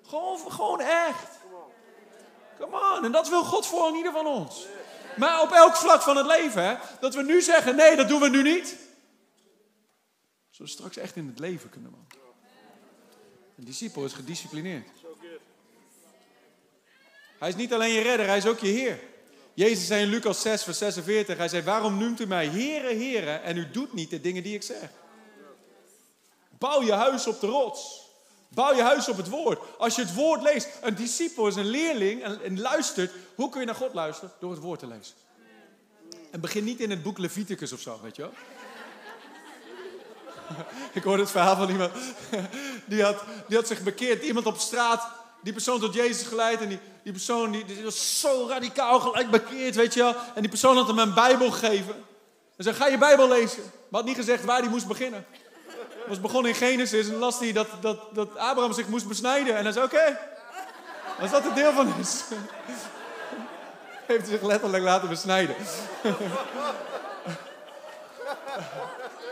[0.07, 1.29] Gewoon, gewoon echt.
[2.59, 3.05] Come on.
[3.05, 4.67] En dat wil God voor in ieder van ons.
[5.17, 8.21] Maar op elk vlak van het leven, hè, dat we nu zeggen, nee, dat doen
[8.21, 8.77] we nu niet.
[10.49, 12.07] Zodat we straks echt in het leven kunnen man.
[13.57, 14.87] Een discipel is gedisciplineerd.
[17.39, 18.99] Hij is niet alleen je redder, hij is ook je Heer.
[19.53, 23.31] Jezus zei in Lucas 6, vers 46, hij zei, waarom noemt u mij Heere, Heere
[23.31, 24.89] en u doet niet de dingen die ik zeg?
[26.57, 28.02] Bouw je huis op de rots.
[28.53, 29.59] Bouw je huis op het woord.
[29.77, 33.11] Als je het woord leest, een discipel is een leerling en, en luistert.
[33.35, 34.31] Hoe kun je naar God luisteren?
[34.39, 35.15] Door het woord te lezen.
[36.31, 38.31] En begin niet in het boek Leviticus of zo, weet je wel.
[40.93, 41.91] Ik hoorde het verhaal van iemand.
[42.85, 44.23] Die had, die had zich bekeerd.
[44.23, 45.07] Iemand op straat.
[45.41, 46.61] Die persoon tot Jezus geleid.
[46.61, 50.15] En die, die persoon die, was zo radicaal gelijk bekeerd, weet je wel.
[50.35, 51.95] En die persoon had hem een Bijbel gegeven.
[52.57, 53.63] En zei, ga je Bijbel lezen.
[53.63, 55.25] Maar had niet gezegd waar hij moest beginnen.
[56.07, 59.57] Was begonnen in Genesis en las hij dat, dat, dat Abraham zich moest besnijden.
[59.57, 60.17] En hij zei, oké.
[61.19, 62.23] Als dat het deel van is.
[64.07, 65.55] Heeft hij zich letterlijk laten besnijden.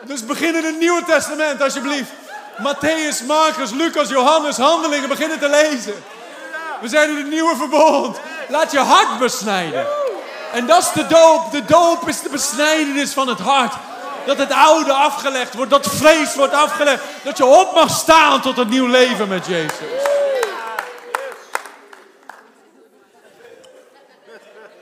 [0.06, 2.12] Dus begin in het Nieuwe Testament, alsjeblieft.
[2.58, 5.94] Matthäus, Marcus, Lucas, Johannes, Handelingen, beginnen te lezen.
[6.82, 8.20] We zijn in het nieuwe verbond.
[8.50, 9.88] Laat je hart besnijden.
[10.54, 11.52] En dat is de doop.
[11.52, 13.74] De doop is de besnijdenis van het hart.
[14.26, 17.04] Dat het oude afgelegd wordt, dat vlees wordt afgelegd.
[17.24, 20.10] Dat je op mag staan tot een nieuw leven met Jezus.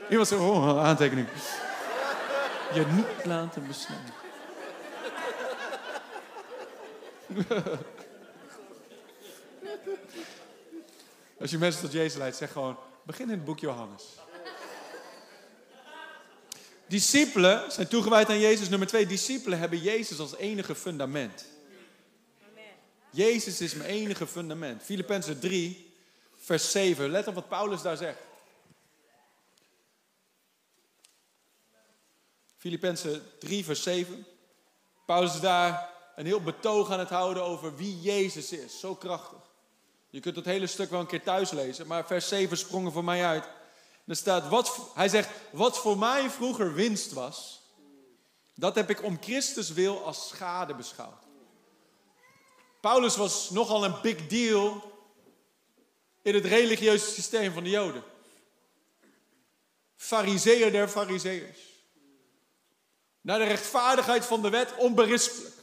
[0.08, 1.28] Iemand zegt, oh, aantekening.
[2.72, 4.14] Je niet laten besnijden.
[11.40, 14.04] Als je mensen tot Jezus leidt, zeg gewoon, begin in het boek Johannes.
[16.90, 18.68] Discipelen zijn toegewijd aan Jezus.
[18.68, 21.44] Nummer twee, discipelen hebben Jezus als enige fundament.
[23.10, 24.82] Jezus is mijn enige fundament.
[24.82, 25.94] Filippenzen 3,
[26.36, 27.10] vers 7.
[27.10, 28.18] Let op wat Paulus daar zegt.
[32.56, 34.26] Filippenzen 3, vers 7.
[35.06, 38.80] Paulus is daar een heel betoog aan het houden over wie Jezus is.
[38.80, 39.42] Zo krachtig.
[40.08, 42.92] Je kunt het hele stuk wel een keer thuis lezen, maar vers 7 sprong er
[42.92, 43.44] voor mij uit.
[44.48, 47.60] Wat, hij zegt, wat voor mij vroeger winst was,
[48.54, 51.22] dat heb ik om Christus wil als schade beschouwd.
[52.80, 54.92] Paulus was nogal een big deal
[56.22, 58.02] in het religieuze systeem van de Joden.
[59.96, 61.58] Fariseer der Fariseërs.
[63.20, 65.54] Naar de rechtvaardigheid van de wet onberispelijk.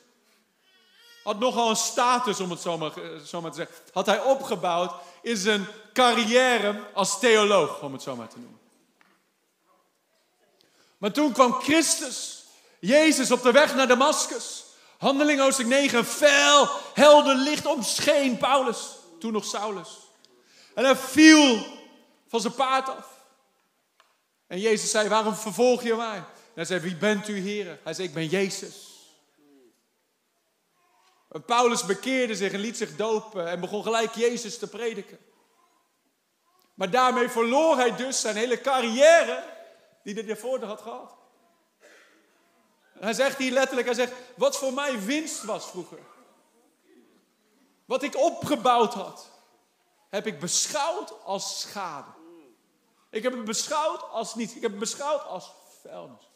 [1.23, 4.21] had nogal een status, om het zo maar, eh, zo maar te zeggen, had hij
[4.21, 4.93] opgebouwd
[5.27, 8.59] in zijn carrière als theoloog, om het zo maar te noemen.
[10.97, 12.43] Maar toen kwam Christus,
[12.79, 14.65] Jezus, op de weg naar Damascus.
[14.97, 18.77] Handeling hoofdstuk 9, fel, helder licht omscheen Paulus,
[19.19, 19.89] toen nog Saulus.
[20.73, 21.65] En hij viel
[22.27, 23.07] van zijn paard af.
[24.47, 26.23] En Jezus zei, waarom vervolg je mij?
[26.53, 27.79] Hij zei, wie bent u, heren?
[27.83, 28.86] Hij zei, ik ben Jezus.
[31.45, 35.17] Paulus bekeerde zich en liet zich dopen en begon gelijk Jezus te prediken.
[36.73, 39.43] Maar daarmee verloor hij dus zijn hele carrière
[40.03, 41.15] die hij ervoor had gehad.
[42.99, 45.99] Hij zegt hier letterlijk, hij zegt, wat voor mij winst was vroeger.
[47.85, 49.29] Wat ik opgebouwd had,
[50.09, 52.09] heb ik beschouwd als schade.
[53.09, 54.55] Ik heb het beschouwd als niets.
[54.55, 56.29] Ik heb het beschouwd als vuilnis.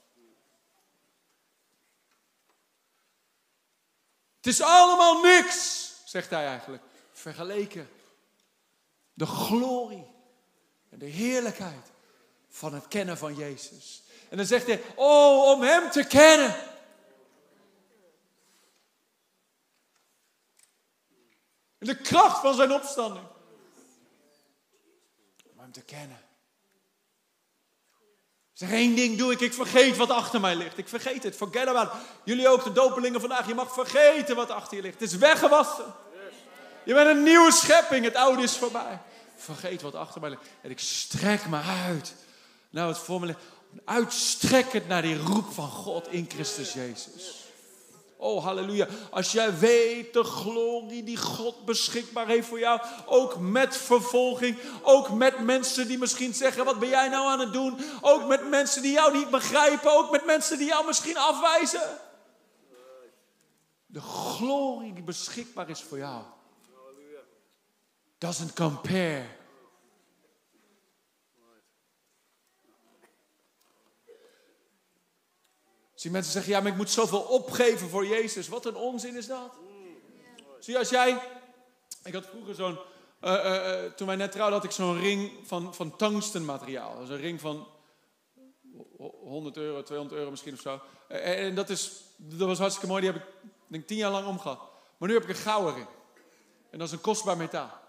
[4.41, 7.89] Het is allemaal niks, zegt hij eigenlijk, vergeleken.
[9.13, 10.07] De glorie
[10.89, 11.91] en de heerlijkheid
[12.49, 14.03] van het kennen van Jezus.
[14.29, 16.55] En dan zegt hij, oh, om Hem te kennen.
[21.77, 23.27] En de kracht van zijn opstanding.
[25.51, 26.30] Om Hem te kennen.
[28.61, 30.77] Zeg ding doe ik, ik vergeet wat achter mij ligt.
[30.77, 31.99] Ik vergeet het, forget about it.
[32.23, 34.99] Jullie ook, de dopelingen vandaag, je mag vergeten wat achter je ligt.
[34.99, 35.85] Het is weggewassen.
[36.83, 38.99] Je bent een nieuwe schepping, het oude is voorbij.
[39.35, 40.41] Vergeet wat achter mij ligt.
[40.61, 42.15] En ik strek me uit.
[42.69, 43.39] Nou, het voor me ligt.
[43.85, 47.40] Uitstrekkend naar die roep van God in Christus Jezus.
[48.21, 48.87] Oh, halleluja.
[49.09, 52.81] Als jij weet de glorie die God beschikbaar heeft voor jou.
[53.05, 54.57] Ook met vervolging.
[54.81, 57.77] Ook met mensen die misschien zeggen, wat ben jij nou aan het doen?
[58.01, 59.91] Ook met mensen die jou niet begrijpen.
[59.91, 61.99] Ook met mensen die jou misschien afwijzen.
[63.85, 66.21] De glorie die beschikbaar is voor jou.
[68.17, 69.25] Doesn't compare.
[76.01, 78.47] Zie mensen zeggen, ja, maar ik moet zoveel opgeven voor Jezus.
[78.47, 79.51] Wat een onzin is dat?
[80.59, 81.21] Zie, als jij...
[82.03, 82.77] Ik had vroeger zo'n...
[83.21, 86.93] Uh, uh, uh, toen wij net trouwden had ik zo'n ring van, van tungstenmateriaal.
[86.93, 87.67] Dat is een ring van
[89.23, 90.81] 100 euro, 200 euro misschien of zo.
[91.07, 93.01] en dat, is, dat was hartstikke mooi.
[93.01, 93.27] Die heb ik
[93.67, 94.59] denk tien jaar lang omgehad.
[94.97, 95.87] Maar nu heb ik een gouden ring.
[96.69, 97.79] En dat is een kostbaar metaal.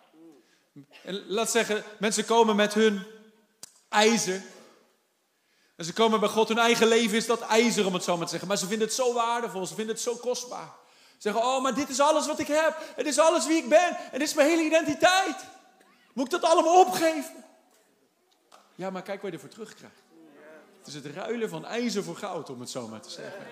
[1.03, 3.07] En laat zeggen, mensen komen met hun
[3.89, 4.43] ijzer
[5.77, 8.25] en ze komen bij God, hun eigen leven is dat ijzer om het zo maar
[8.25, 8.49] te zeggen.
[8.49, 10.73] Maar ze vinden het zo waardevol, ze vinden het zo kostbaar.
[10.97, 12.77] Ze zeggen, oh, maar dit is alles wat ik heb.
[12.97, 13.97] Het is alles wie ik ben.
[14.13, 15.37] En dit is mijn hele identiteit.
[16.13, 17.45] Moet ik dat allemaal opgeven?
[18.75, 20.03] Ja, maar kijk waar je ervoor terugkrijgt.
[20.79, 23.47] Het is het ruilen van ijzer voor goud, om het zo maar te zeggen.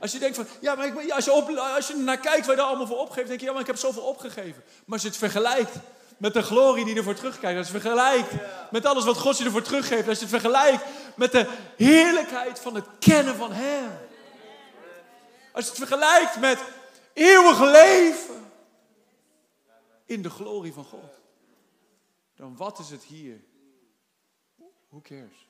[0.00, 2.60] Als je denkt van, ja, maar ik, als, je als je naar kijkt waar je
[2.60, 4.62] er allemaal voor opgeeft, denk je, ja, maar ik heb zoveel opgegeven.
[4.66, 5.76] Maar als je het vergelijkt
[6.16, 7.58] met de glorie die ervoor terugkijkt.
[7.58, 8.32] Als je vergelijkt
[8.70, 10.08] met alles wat God je ervoor teruggeeft.
[10.08, 10.84] Als je het vergelijkt
[11.16, 13.90] met de heerlijkheid van het kennen van Hem.
[15.52, 16.58] Als je het vergelijkt met
[17.12, 18.52] eeuwig leven
[20.04, 21.20] in de glorie van God.
[22.36, 23.44] Dan wat is het hier?
[24.88, 25.46] Who cares?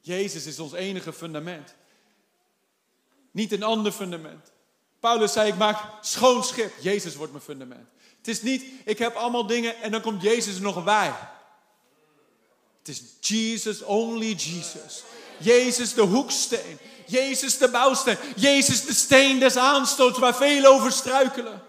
[0.00, 1.74] Jezus is ons enige fundament.
[3.30, 4.52] Niet een ander fundament.
[5.00, 6.72] Paulus zei, ik maak schoon schip.
[6.80, 7.88] Jezus wordt mijn fundament.
[8.16, 11.14] Het is niet, ik heb allemaal dingen en dan komt Jezus nog bij.
[12.78, 15.02] Het is Jesus, only Jesus.
[15.38, 16.78] Jezus de hoeksteen.
[17.06, 18.16] Jezus de bouwsteen.
[18.36, 21.62] Jezus de steen des aanstoots waar velen over struikelen.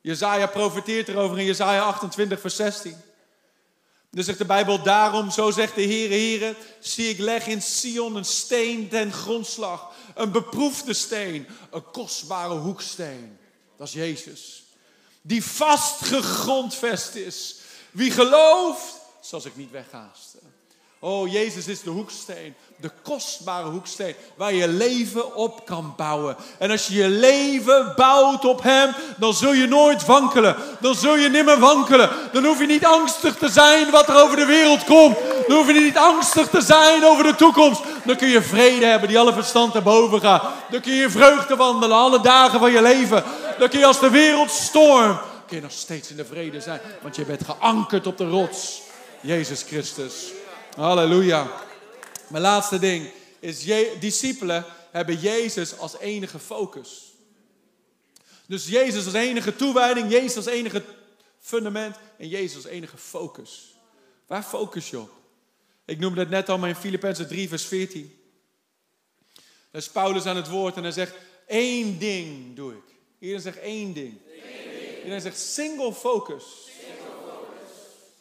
[0.00, 2.96] Jezaja profeteert erover in Jezaja 28 vers 16.
[4.18, 8.16] Dus zegt de Bijbel, daarom, zo zegt de Heere, Heere, zie ik leg in Sion
[8.16, 13.38] een steen ten grondslag een beproefde steen, een kostbare hoeksteen.
[13.76, 14.64] Dat is Jezus.
[15.22, 17.56] Die vast gegrondvest is.
[17.90, 20.40] Wie gelooft, zal zich niet weghaasten.
[20.98, 26.36] Oh, Jezus is de hoeksteen, de kostbare hoeksteen, waar je leven op kan bouwen.
[26.58, 30.56] En als je je leven bouwt op Hem, dan zul je nooit wankelen.
[30.80, 32.10] Dan zul je nimmer wankelen.
[32.32, 35.16] Dan hoef je niet angstig te zijn wat er over de wereld komt.
[35.46, 37.80] Dan hoef je niet angstig te zijn over de toekomst.
[38.04, 40.44] Dan kun je vrede hebben die alle verstand erboven gaat.
[40.70, 43.24] Dan kun je vreugde wandelen alle dagen van je leven.
[43.58, 46.80] Dan kun je als de wereld stormt, kun je nog steeds in de vrede zijn.
[47.02, 48.80] Want je bent geankerd op de rots,
[49.20, 50.14] Jezus Christus.
[50.76, 51.46] Halleluja.
[52.28, 57.12] Mijn laatste ding is, je, discipelen hebben Jezus als enige focus.
[58.46, 60.84] Dus Jezus als enige toewijding, Jezus als enige
[61.40, 63.76] fundament en Jezus als enige focus.
[64.26, 65.10] Waar focus je op?
[65.84, 68.18] Ik noemde het net al, maar in Filippenzen 3, vers 14.
[69.70, 71.14] Daar is Paulus aan het woord en hij zegt,
[71.46, 72.94] één ding doe ik.
[73.18, 74.18] Iedereen zegt één ding.
[74.96, 76.44] Iedereen zegt single focus.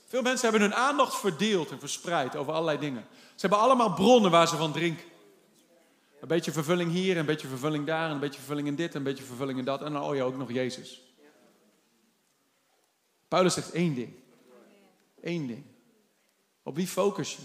[0.08, 3.08] Veel mensen hebben hun aandacht verdeeld en verspreid over allerlei dingen.
[3.12, 5.06] Ze hebben allemaal bronnen waar ze van drinken.
[6.22, 9.24] Een beetje vervulling hier, een beetje vervulling daar, een beetje vervulling in dit, een beetje
[9.24, 9.82] vervulling in dat.
[9.82, 11.02] En dan oh ja, ook nog Jezus.
[13.28, 14.14] Paulus zegt één ding.
[15.22, 15.64] Eén ding.
[16.64, 17.42] Op wie focus je?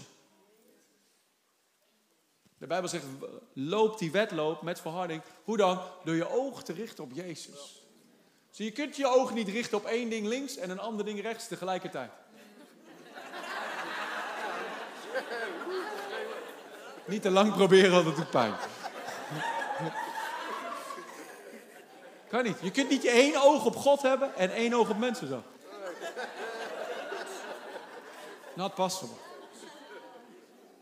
[2.57, 3.05] De Bijbel zegt,
[3.53, 5.21] loop die wedloop met verharding.
[5.43, 5.81] Hoe dan?
[6.03, 7.85] Door je oog te richten op Jezus.
[8.49, 11.21] Dus je kunt je oog niet richten op één ding links en een ander ding
[11.21, 12.11] rechts tegelijkertijd.
[17.05, 18.53] Niet te lang proberen, want doet pijn.
[22.27, 22.57] Kan niet.
[22.61, 25.43] Je kunt niet je één oog op God hebben en één oog op mensen zo.
[28.53, 29.15] Not possible.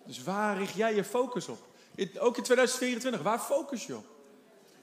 [0.03, 1.69] Dus waar richt jij je focus op?
[2.19, 4.05] ook in 2024, waar focus je op?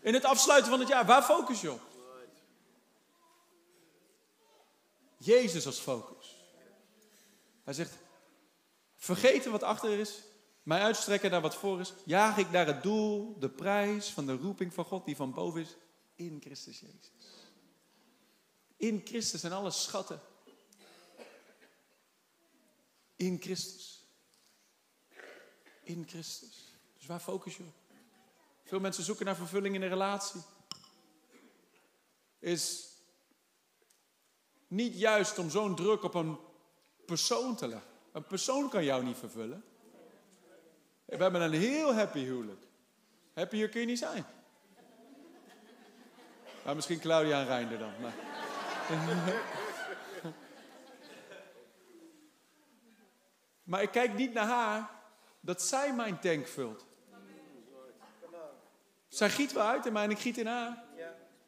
[0.01, 1.80] In het afsluiten van het jaar, waar focus je op?
[5.16, 6.36] Jezus als focus.
[7.64, 7.92] Hij zegt,
[8.99, 10.22] vergeten wat achter is,
[10.62, 14.36] mij uitstrekken naar wat voor is, jaag ik naar het doel, de prijs van de
[14.36, 15.76] roeping van God die van boven is,
[16.14, 17.11] in Christus Jezus.
[18.76, 20.20] In Christus en alle schatten.
[23.16, 24.07] In Christus.
[25.82, 26.72] In Christus.
[26.96, 27.74] Dus waar focus je op?
[28.64, 30.40] Veel mensen zoeken naar vervulling in een relatie.
[32.38, 32.88] Is
[34.66, 36.38] niet juist om zo'n druk op een
[37.07, 37.88] persoon te leggen.
[38.18, 39.64] Een persoon kan jou niet vervullen.
[41.04, 42.66] We hebben een heel happy huwelijk.
[43.34, 44.24] Happier kun je niet zijn.
[46.64, 47.92] Nou, misschien Claudia en Reinder dan.
[48.00, 48.12] Maar.
[53.70, 54.90] maar ik kijk niet naar haar
[55.40, 56.86] dat zij mijn tank vult.
[59.08, 60.84] Zij giet wel uit in mij en ik giet in haar.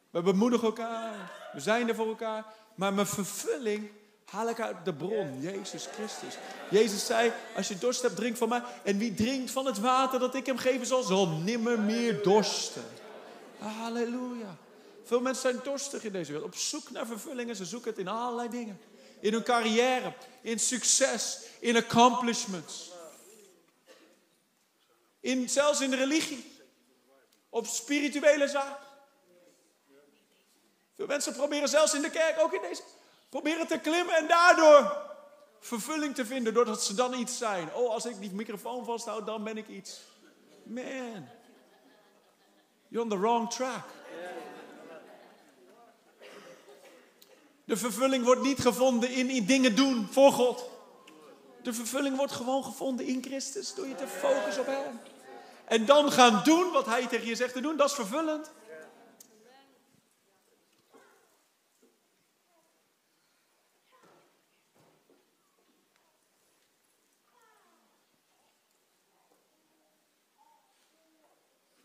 [0.09, 1.31] We bemoedigen elkaar.
[1.53, 2.45] We zijn er voor elkaar.
[2.75, 3.91] Maar mijn vervulling
[4.31, 6.37] haal ik uit de bron, Jezus Christus.
[6.69, 8.63] Jezus zei, als je dorst hebt, drink van mij.
[8.83, 12.83] En wie drinkt van het water dat ik hem geven zal, zal nimmer meer dorsten.
[13.57, 14.57] Halleluja.
[15.03, 16.47] Veel mensen zijn dorstig in deze wereld.
[16.47, 17.55] Op zoek naar vervullingen.
[17.55, 18.79] Ze zoeken het in allerlei dingen.
[19.19, 22.91] In hun carrière, in succes, in accomplishments.
[25.19, 26.51] In, zelfs in de religie.
[27.49, 28.87] Op spirituele zaken.
[30.95, 32.81] Veel mensen proberen zelfs in de kerk, ook in deze,
[33.31, 35.09] proberen te klimmen en daardoor
[35.59, 37.73] vervulling te vinden, doordat ze dan iets zijn.
[37.73, 40.01] Oh, als ik die microfoon vasthoud, dan ben ik iets.
[40.63, 41.27] Man,
[42.87, 43.85] you're on the wrong track.
[47.65, 50.69] De vervulling wordt niet gevonden in, in dingen doen voor God.
[51.63, 54.99] De vervulling wordt gewoon gevonden in Christus door je te focussen op Hem.
[55.65, 58.51] En dan gaan doen wat Hij tegen je zegt te doen, dat is vervullend.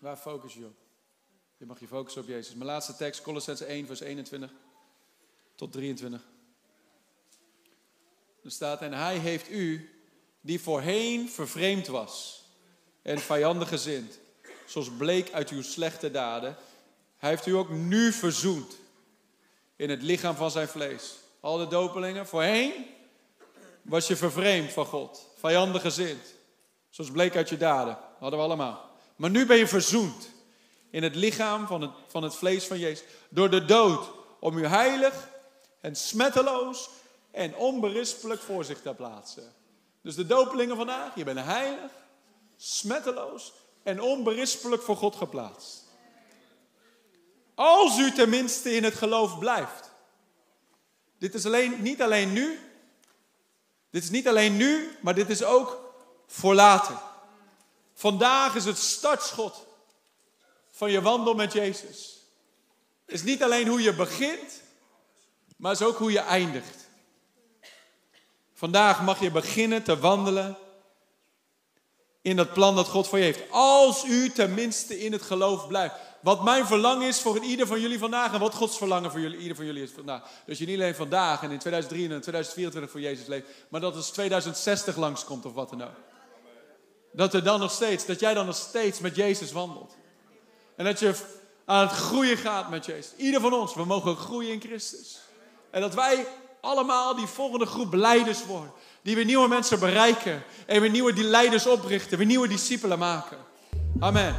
[0.06, 0.76] Waar focus je op?
[1.56, 2.54] Je mag je focussen op Jezus.
[2.54, 4.50] Mijn laatste tekst, Colossens 1, vers 21
[5.54, 6.26] tot 23.
[8.44, 9.90] Er staat, en hij heeft u,
[10.40, 12.44] die voorheen vervreemd was
[13.02, 14.18] en vijandig gezind,
[14.66, 16.56] zoals bleek uit uw slechte daden,
[17.16, 18.76] hij heeft u ook nu verzoend
[19.76, 21.14] in het lichaam van zijn vlees.
[21.40, 22.72] Al de dopelingen, voorheen
[23.82, 26.34] was je vervreemd van God, vijandig gezind,
[26.90, 28.85] zoals bleek uit je daden, hadden we allemaal.
[29.16, 30.28] Maar nu ben je verzoend
[30.90, 34.10] in het lichaam van het, van het vlees van Jezus, door de dood,
[34.40, 35.28] om u heilig
[35.80, 36.90] en smetteloos
[37.30, 39.54] en onberispelijk voor zich te plaatsen.
[40.02, 41.90] Dus de dopelingen vandaag, je bent heilig,
[42.56, 43.52] smetteloos
[43.82, 45.84] en onberispelijk voor God geplaatst.
[47.54, 49.90] Als u tenminste in het geloof blijft.
[51.18, 52.58] Dit is alleen, niet alleen nu.
[53.90, 55.92] Dit is niet alleen nu, maar dit is ook
[56.26, 56.98] voor later.
[57.98, 59.66] Vandaag is het startschot
[60.70, 62.16] van je wandel met Jezus.
[63.06, 64.62] Is niet alleen hoe je begint,
[65.56, 66.88] maar is ook hoe je eindigt.
[68.54, 70.56] Vandaag mag je beginnen te wandelen
[72.22, 73.50] in dat plan dat God voor je heeft.
[73.50, 75.94] Als u tenminste in het geloof blijft.
[76.20, 79.38] Wat mijn verlangen is voor ieder van jullie vandaag en wat Gods verlangen voor jullie,
[79.38, 80.22] ieder van jullie is vandaag.
[80.46, 83.94] Dus je niet alleen vandaag en in 2023 en 2024 voor Jezus leeft, maar dat
[83.94, 86.05] het 2060 langskomt of wat dan ook.
[87.16, 89.96] Dat er dan nog steeds, dat jij dan nog steeds met Jezus wandelt.
[90.76, 91.14] En dat je
[91.64, 93.12] aan het groeien gaat met Jezus.
[93.16, 95.18] Ieder van ons, we mogen groeien in Christus.
[95.70, 96.26] En dat wij
[96.60, 98.72] allemaal die volgende groep leiders worden.
[99.02, 100.42] Die weer nieuwe mensen bereiken.
[100.66, 102.18] En weer nieuwe die leiders oprichten.
[102.18, 103.38] Weer nieuwe discipelen maken.
[104.00, 104.34] Amen.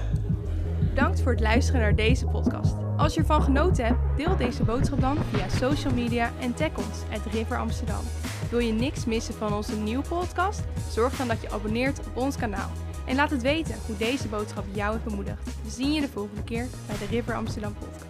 [0.80, 2.74] Bedankt voor het luisteren naar deze podcast.
[2.98, 6.98] Als je ervan genoten hebt, deel deze boodschap dan via social media en tag ons
[7.14, 8.04] at River Amsterdam.
[8.50, 10.64] Wil je niks missen van onze nieuwe podcast?
[10.92, 12.70] Zorg dan dat je abonneert op ons kanaal.
[13.06, 15.44] En laat het weten hoe deze boodschap jou heeft bemoedigd.
[15.64, 18.07] We zien je de volgende keer bij de River Amsterdam podcast.